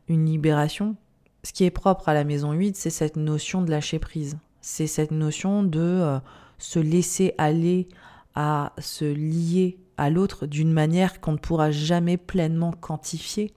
[0.07, 0.95] une libération.
[1.43, 4.37] Ce qui est propre à la maison 8, c'est cette notion de lâcher prise.
[4.61, 6.19] C'est cette notion de euh,
[6.57, 7.87] se laisser aller
[8.33, 13.53] à se lier à l'autre d'une manière qu'on ne pourra jamais pleinement quantifier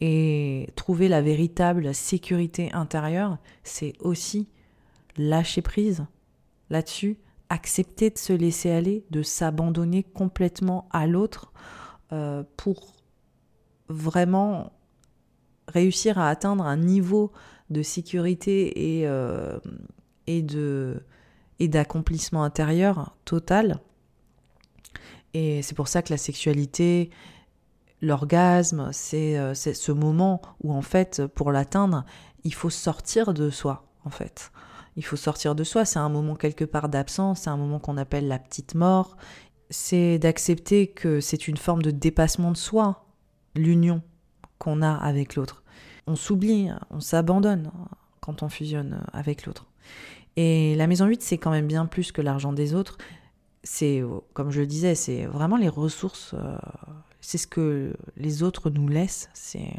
[0.00, 4.48] et trouver la véritable sécurité intérieure, c'est aussi
[5.16, 6.04] lâcher prise
[6.68, 7.16] là-dessus,
[7.48, 11.52] accepter de se laisser aller, de s'abandonner complètement à l'autre
[12.12, 12.94] euh, pour
[13.88, 14.72] vraiment
[15.68, 17.32] réussir à atteindre un niveau
[17.70, 19.58] de sécurité et, euh,
[20.26, 23.80] et d'accomplissement intérieur total.
[25.34, 27.10] Et c'est pour ça que la sexualité,
[28.00, 32.04] l'orgasme, euh, c'est ce moment où en fait, pour l'atteindre,
[32.44, 34.52] il faut sortir de soi, en fait.
[34.96, 37.96] Il faut sortir de soi, c'est un moment quelque part d'absence, c'est un moment qu'on
[37.96, 39.16] appelle la petite mort.
[39.68, 43.04] C'est d'accepter que c'est une forme de dépassement de soi,
[43.54, 44.02] l'union
[44.58, 45.62] qu'on a avec l'autre.
[46.06, 47.70] On s'oublie, on s'abandonne
[48.20, 49.66] quand on fusionne avec l'autre.
[50.36, 52.96] Et la maison 8, c'est quand même bien plus que l'argent des autres.
[53.64, 56.56] C'est, comme je le disais, c'est vraiment les ressources euh,
[57.26, 59.72] c'est ce que les autres nous laissent, c'est,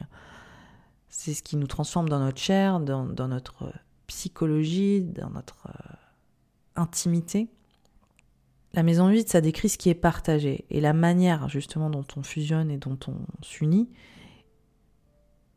[1.08, 3.72] c'est ce qui nous transforme dans notre chair, dans, notre
[4.08, 5.96] psychologie, dans notre euh,
[6.76, 7.50] intimité.
[8.74, 12.24] La maison 8, ça décrit ce qui est partagé et la manière justement dont on
[12.24, 13.90] fusionne et dont on s'unit.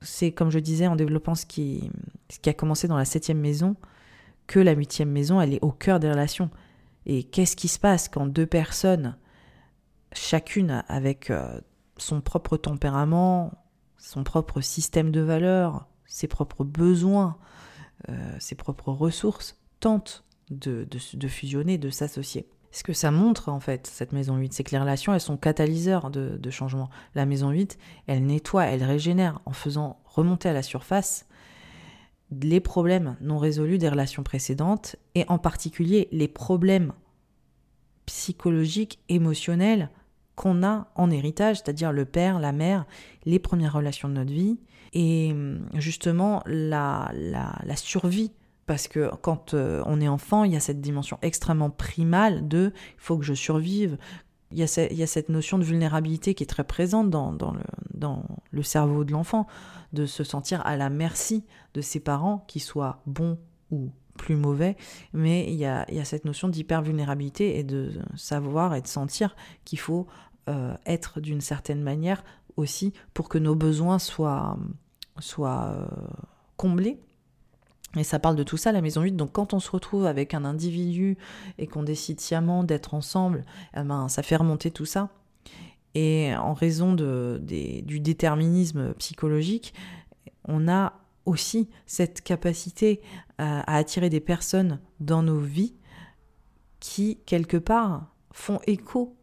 [0.02, 1.90] C'est comme je disais en développant ce qui,
[2.30, 3.76] ce qui a commencé dans la septième maison,
[4.46, 6.50] que la huitième maison, elle est au cœur des relations.
[7.06, 9.16] Et qu'est-ce qui se passe quand deux personnes,
[10.12, 11.60] chacune avec euh,
[11.98, 13.52] son propre tempérament,
[13.98, 17.36] son propre système de valeurs, ses propres besoins,
[18.38, 22.48] ses propres ressources, tente de, de, fusionner, de s'associer.
[22.72, 25.36] Ce que ça montre, en fait, cette maison 8, c'est que les relations, elles sont
[25.36, 26.88] catalyseurs de, de changement.
[27.14, 31.26] La maison 8, elle nettoie, elle régénère en faisant remonter à la surface
[32.30, 36.92] les problèmes non résolus des relations précédentes et en particulier les problèmes
[38.06, 39.90] psychologiques, émotionnels
[40.36, 42.86] qu'on a en héritage, c'est-à-dire le père, la mère,
[43.24, 44.58] les premières relations de notre vie,
[44.92, 48.32] et hum, justement la, la, survie.
[48.66, 52.72] Parce que quand euh, on est enfant, il y a cette dimension extrêmement primale de
[52.76, 53.98] il faut que je survive.
[54.52, 59.04] Il y, a cette notion de vulnérabilité qui est très présente dans, dans le cerveau
[59.04, 59.46] de l'enfant,
[59.92, 63.38] de se sentir à la merci de ses parents, qu'ils soient bons
[63.70, 64.76] ou plus mauvais,
[65.12, 68.86] mais il y a, il y a cette notion d'hyper-vulnérabilité et de savoir et de
[68.86, 70.06] sentir qu'il faut
[70.48, 72.22] euh, être d'une certaine manière
[72.60, 74.56] aussi pour que nos besoins soient,
[75.18, 75.86] soient euh,
[76.56, 77.00] comblés.
[77.96, 79.16] Et ça parle de tout ça, la maison 8.
[79.16, 81.18] Donc quand on se retrouve avec un individu
[81.58, 83.44] et qu'on décide sciemment d'être ensemble,
[83.76, 85.08] eh ben, ça fait remonter tout ça.
[85.94, 89.74] Et en raison de, du déterminisme psychologique,
[90.44, 90.92] on a
[91.26, 93.00] aussi cette capacité
[93.38, 95.74] à, à attirer des personnes dans nos vies
[96.78, 99.16] qui, quelque part, font écho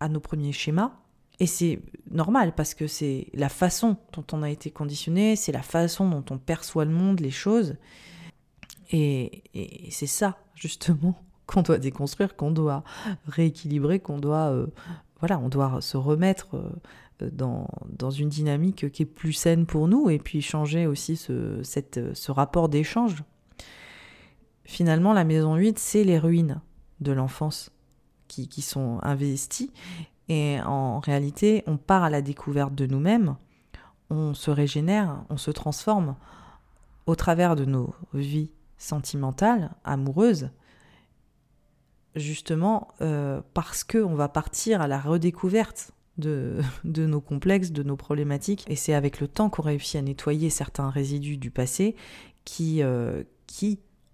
[0.00, 0.92] à nos premiers schémas.
[1.38, 5.62] Et c'est normal parce que c'est la façon dont on a été conditionné, c'est la
[5.62, 7.76] façon dont on perçoit le monde, les choses.
[8.90, 9.42] Et,
[9.90, 12.84] c'est ça, justement, qu'on doit déconstruire, qu'on doit
[13.28, 14.66] rééquilibrer, qu'on doit, euh,
[15.20, 19.88] voilà, on doit se remettre euh, dans, dans, une dynamique qui est plus saine pour
[19.88, 23.22] nous et puis changer aussi ce, ce rapport d'échange.
[24.64, 26.60] Finalement, la maison 8, c'est les ruines
[27.00, 27.70] de l'enfance
[28.28, 29.70] qui, sont investis.
[30.28, 33.36] Et en réalité, on part à la découverte de nous-mêmes,
[34.10, 36.16] on se régénère, on se transforme
[37.06, 40.50] au travers de nos vies sentimentales, amoureuses,
[42.16, 48.64] justement euh, parce qu'on va partir à la redécouverte de, nos complexes, de nos problématiques.
[48.68, 51.94] Et c'est avec le temps qu'on réussit à nettoyer certains résidus du passé
[52.44, 53.22] qui, euh,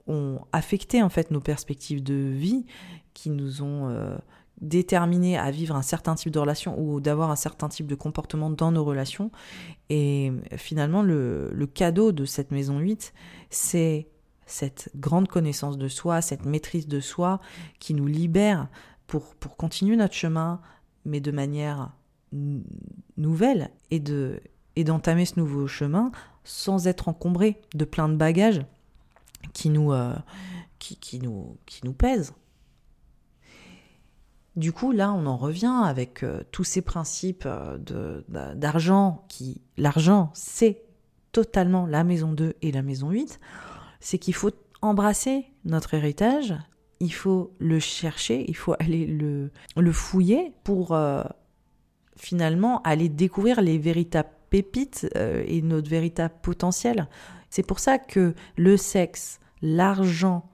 [0.09, 2.67] ont affecté en fait nos perspectives de vie
[3.15, 4.17] qui nous ont euh,
[4.63, 8.49] déterminés à vivre un certain type de relation ou d'avoir un certain type de comportement
[8.49, 9.31] dans nos relations.
[9.91, 13.13] Et finalement, le, cadeau de cette maison 8,
[13.51, 14.09] c'est
[14.47, 17.41] cette grande connaissance de soi, cette maîtrise de soi
[17.79, 18.69] qui nous libère
[19.07, 20.61] pour, pour continuer notre chemin,
[21.05, 21.93] mais de manière
[23.17, 24.41] nouvelle et de
[24.77, 26.13] et d'entamer ce nouveau chemin
[26.45, 28.65] sans être encombré de plein de bagages
[29.53, 30.15] qui nous, euh,
[30.79, 32.33] qui, qui, nous, qui nous pèsent.
[34.55, 38.23] Du coup, là, on en revient avec euh, tous ces principes euh,
[38.55, 40.83] d'argent qui, l'argent, c'est
[41.33, 43.41] totalement la maison 2 et la maison 8,
[44.01, 44.51] c'est qu'il faut
[44.83, 46.55] embrasser notre héritage,
[47.01, 51.23] il faut le chercher, il faut aller le, le fouiller pour euh,
[52.17, 57.09] finalement aller découvrir les véritables pépites et notre véritable potentiel.
[57.49, 60.51] C'est pour ça que le sexe, l'argent,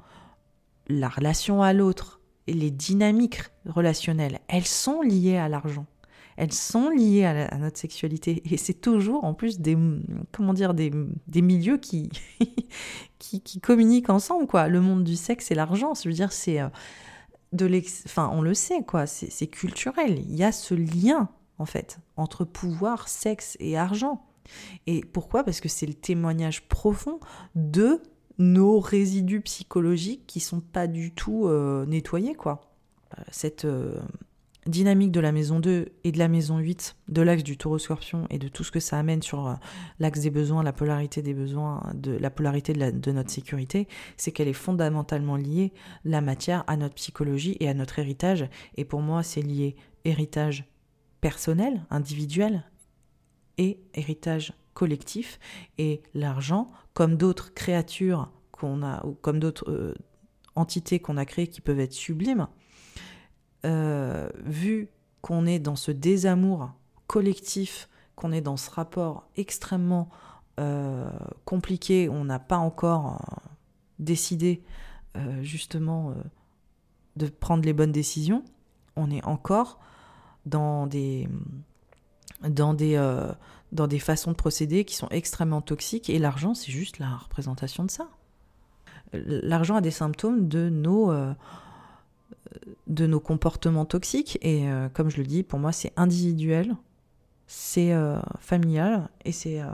[0.86, 2.17] la relation à l'autre
[2.52, 5.86] les dynamiques relationnelles, elles sont liées à l'argent
[6.38, 8.42] elles sont liées à, notre sexualité.
[8.50, 9.76] Et c'est toujours en plus des,
[10.30, 10.92] comment dire, des,
[11.42, 12.10] milieux qui,
[13.18, 14.68] qui, communiquent ensemble, quoi.
[14.68, 16.68] Le monde du sexe et l'argent, je veux dire, c'est euh,
[17.52, 18.04] de l'ex...
[18.16, 20.20] On le sait, quoi, c'est culturel.
[20.28, 21.28] Il y a ce lien,
[21.58, 24.24] en fait, entre pouvoir, sexe et argent.
[24.86, 25.42] Et pourquoi?
[25.42, 27.18] Parce que c'est le témoignage profond
[27.56, 28.00] de
[28.38, 32.60] nos résidus psychologiques qui sont pas du tout euh, nettoyés, quoi.
[33.18, 33.66] Euh, cette
[34.68, 38.26] dynamique de la maison 2 et de la maison 8, de l'axe du taureau scorpion
[38.30, 39.54] et de tout ce que ça amène sur euh,
[39.98, 44.48] l'axe des besoins, la polarité des besoins, de la polarité de, notre sécurité, c'est qu'elle
[44.48, 45.72] est fondamentalement liée,
[46.04, 48.48] la matière, à notre psychologie et à notre héritage.
[48.76, 50.64] Et pour moi, c'est lié héritage
[51.20, 52.64] personnel, individuel,
[53.58, 55.38] héritage collectif.
[55.78, 59.94] Et l'argent, comme d'autres créatures qu'on a, ou comme d'autres euh,
[60.54, 62.46] entités qu'on a créées qui peuvent être sublimes,
[63.66, 64.88] euh, vu
[65.20, 66.72] qu'on est dans ce désamour
[67.08, 70.10] collectif, qu'on est dans ce rapport extrêmement
[70.60, 71.10] euh,
[71.44, 73.20] compliqué, on n'a pas encore
[73.98, 74.62] décidé
[75.42, 76.14] justement
[77.16, 78.44] de prendre les bonnes décisions,
[78.94, 79.80] on est encore
[80.46, 81.28] dans des,
[82.42, 82.96] dans des,
[83.72, 87.84] dans des façons de procéder qui sont extrêmement toxiques et l'argent c'est juste la représentation
[87.84, 88.08] de ça.
[89.12, 91.10] L'argent a des symptômes de nos
[92.86, 94.38] de nos comportements toxiques.
[94.42, 96.76] Et euh, comme je le dis, pour moi, c'est individuel,
[97.46, 99.60] c'est euh, familial et c'est.
[99.60, 99.68] Euh,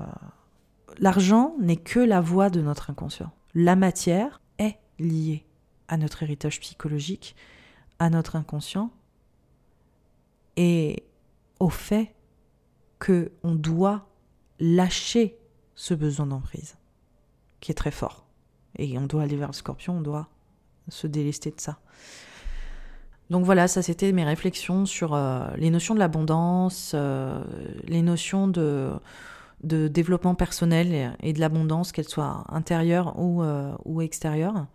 [0.98, 3.32] l'argent n'est que la voix de notre inconscient.
[3.54, 5.44] La matière est liée
[5.88, 7.36] à notre héritage psychologique,
[7.98, 8.90] à notre inconscient
[10.56, 11.02] et
[11.60, 12.14] au fait
[13.04, 14.06] que on doit
[14.60, 15.36] lâcher
[15.74, 16.78] ce besoin d'emprise
[17.60, 18.24] qui est très fort.
[18.78, 20.28] Et on doit aller vers le scorpion, on doit
[20.88, 21.80] se délester de ça.
[23.28, 27.44] Donc voilà, ça c'était mes réflexions sur euh, les notions de l'abondance, euh,
[27.84, 28.98] les notions de,
[29.62, 34.66] développement personnel et, de l'abondance, qu'elles soient intérieures ou, euh, ou extérieures.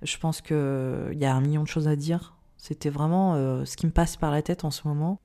[0.00, 2.34] Je pense qu'il y a un million de choses à dire.
[2.56, 3.34] C'était vraiment
[3.66, 5.20] ce qui me passe par la tête en ce moment.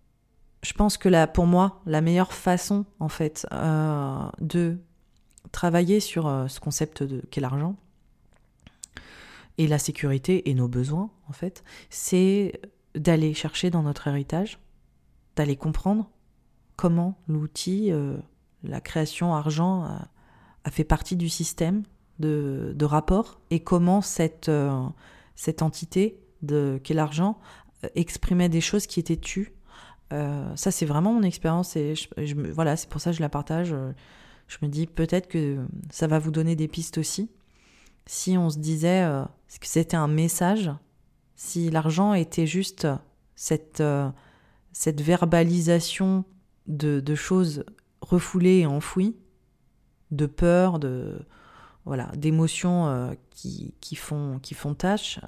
[0.62, 3.48] Je pense que là, pour moi, la meilleure façon, en fait,
[4.40, 4.78] de
[5.52, 7.78] travailler sur ce concept qu'est l'argent,
[9.60, 12.62] et la sécurité et nos besoins, en fait, c'est
[12.96, 14.58] d'aller chercher dans notre héritage,
[15.36, 16.10] d'aller comprendre
[16.78, 18.16] comment l'outil, euh,
[18.64, 21.84] la création argent a, fait partie du système
[22.20, 24.88] de, rapport et comment cette, euh,
[25.36, 27.38] cette entité qu'est l'argent
[27.84, 29.52] euh, exprimait des choses qui étaient tues.
[30.12, 31.94] Ça, c'est vraiment mon expérience et
[32.54, 33.76] voilà, c'est pour ça que je la partage.
[34.48, 35.58] Je me dis peut-être que
[35.92, 37.30] ça va vous donner des pistes aussi
[38.10, 39.24] si on se disait euh,
[39.62, 40.72] que c'était un message,
[41.36, 42.88] si l'argent était juste
[43.36, 44.10] cette, euh,
[44.74, 46.26] cette verbalisation
[46.66, 47.64] de, choses
[48.02, 49.16] refoulées et enfouies,
[50.10, 51.20] de peur, de
[51.86, 55.20] voilà, d'émotions euh, qui, qui, font, qui font tâche,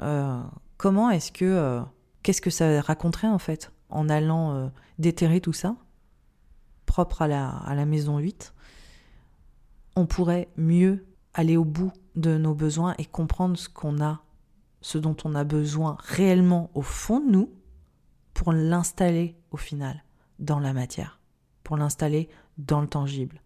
[0.78, 1.82] comment est-ce que
[2.24, 3.72] qu'est-ce que ça raconterait en fait?
[3.92, 5.76] En allant déterrer tout ça,
[6.86, 8.54] propre à la, à la maison 8
[9.96, 14.22] On pourrait mieux aller au bout de nos besoins et comprendre ce qu'on a,
[14.82, 17.54] ce dont on a besoin réellement au fond de nous
[18.34, 20.04] pour l'installer au final
[20.40, 21.20] dans la matière,
[21.64, 23.42] pour l'installer dans le tangible.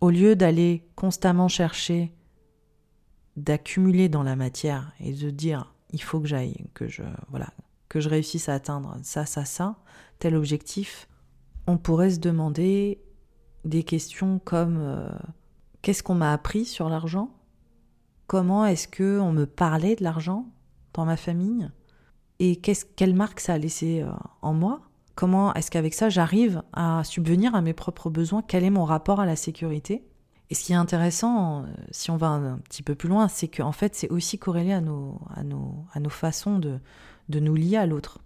[0.00, 2.12] Au lieu d'aller constamment chercher
[3.36, 7.48] d'accumuler dans la matière et de dire il faut que j'aille, que je voilà,
[7.88, 9.76] que je réussisse à atteindre ça, ça, ça,
[10.18, 11.08] tel objectif,
[11.66, 13.00] on pourrait se demander
[13.64, 15.08] des questions comme euh,
[15.82, 17.30] qu'est-ce qu'on m'a appris sur l'argent?
[18.26, 20.46] Comment est-ce que on me parlait de l'argent
[20.94, 21.70] dans ma famille?
[22.38, 24.10] Et quest quelle marque ça a laissé euh,
[24.42, 24.80] en moi?
[25.14, 28.42] Comment est-ce qu'avec ça j'arrive à subvenir à mes propres besoins?
[28.42, 30.06] Quel est mon rapport à la sécurité?
[30.48, 33.48] Et ce qui est intéressant, euh, si on va un, petit peu plus loin, c'est
[33.48, 35.18] qu'en fait c'est aussi corrélé à nos,
[36.08, 36.80] façons de,
[37.28, 38.20] nous lier à l'autre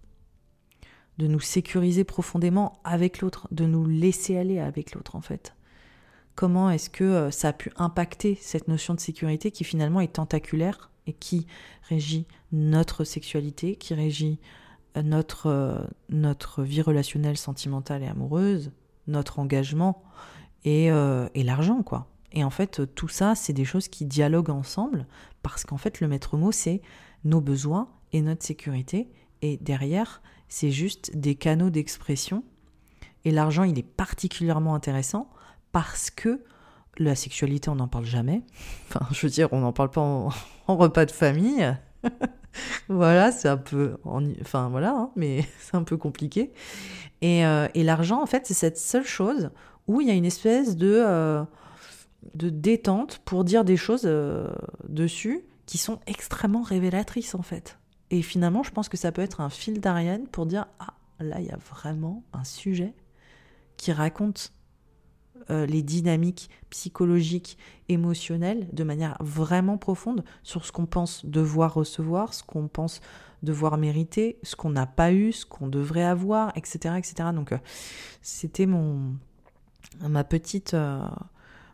[1.17, 5.55] de nous sécuriser profondément avec l'autre, de nous laisser aller avec l'autre en fait.
[6.35, 10.13] Comment est-ce que euh, ça a pu impacter cette notion de sécurité qui finalement est
[10.13, 11.45] tentaculaire et qui
[11.89, 14.39] régit notre sexualité, qui régit
[14.97, 18.71] euh, notre, vie relationnelle, sentimentale et amoureuse,
[19.07, 20.03] notre engagement
[20.63, 20.89] et
[21.35, 22.10] l'argent, quoi.
[22.33, 25.05] Et en fait, tout ça, c'est des choses qui dialoguent ensemble
[25.43, 26.81] parce qu'en fait, le maître mot, c'est
[27.23, 29.09] nos besoins et notre sécurité.
[29.41, 32.43] Et derrière, c'est juste des canaux d'expression.
[33.25, 35.29] Et l'argent, il est particulièrement intéressant
[35.71, 36.43] parce que
[36.97, 38.41] la sexualité, on n'en parle jamais.
[38.89, 40.29] Enfin, je veux dire, on n'en parle pas en,
[40.67, 41.75] repas de famille.
[42.89, 43.97] voilà, c'est un peu.
[44.41, 46.51] Enfin, voilà, hein, mais c'est un peu compliqué.
[47.21, 49.51] Et, euh, et l'argent, en fait, c'est cette seule chose
[49.87, 50.93] où il y a une espèce de.
[50.93, 51.43] Euh,
[52.35, 54.49] de détente pour dire des choses euh,
[54.87, 57.77] dessus qui sont extrêmement révélatrices en fait.
[58.09, 61.39] Et finalement, je pense que ça peut être un fil d'Ariane pour dire ah là
[61.39, 62.93] il y a vraiment un sujet
[63.77, 64.53] qui raconte
[65.49, 67.57] euh, les dynamiques psychologiques,
[67.89, 73.01] émotionnelles de manière vraiment profonde sur ce qu'on pense devoir recevoir, ce qu'on pense
[73.41, 77.29] devoir mériter, ce qu'on n'a pas eu, ce qu'on devrait avoir, etc., etc.
[77.33, 77.57] Donc euh,
[78.21, 79.15] c'était mon
[80.07, 80.75] ma petite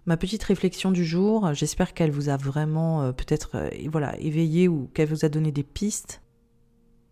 [0.08, 1.54] ma petite réflexion du jour.
[1.54, 5.52] J'espère qu'elle vous a vraiment euh, peut-être euh, voilà, éveillé ou qu'elle vous a donné
[5.52, 6.24] des pistes.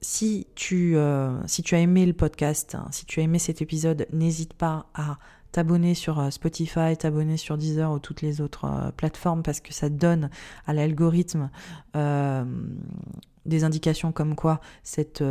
[0.01, 4.53] Si tu, euh, as aimé le podcast, hein, si tu as aimé cet épisode, n'hésite
[4.53, 5.17] pas à
[5.51, 10.29] t'abonner sur Spotify, t'abonner sur Deezer ou toutes les autres plateformes parce que ça donne
[10.67, 11.49] à l'algorithme
[11.93, 15.23] des indications comme quoi cette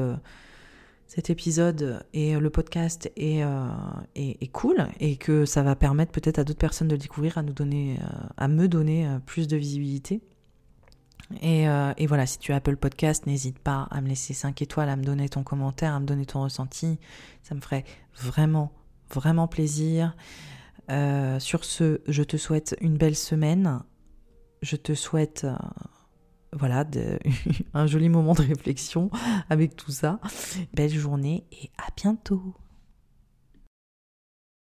[1.06, 3.68] cet épisode et le podcast euh,
[4.16, 7.42] est, cool et que ça va permettre peut-être à d'autres personnes de le découvrir, à
[7.42, 10.22] nous donner, euh, à me donner euh, plus de visibilité.
[11.40, 11.64] Et,
[11.96, 14.94] et, voilà, si tu as Apple Podcast, n'hésite pas à me laisser 5 étoiles, à
[14.94, 16.98] me donner ton commentaire, à me donner ton ressenti.
[17.42, 17.84] Ça me ferait
[18.14, 18.72] vraiment,
[19.10, 20.14] vraiment plaisir.
[21.38, 23.80] sur ce, je te souhaite une belle semaine.
[24.60, 25.46] Je te souhaite
[26.58, 26.84] voilà,
[27.74, 29.10] un joli moment de réflexion
[29.50, 30.20] avec tout ça.
[30.74, 32.54] Belle journée et à bientôt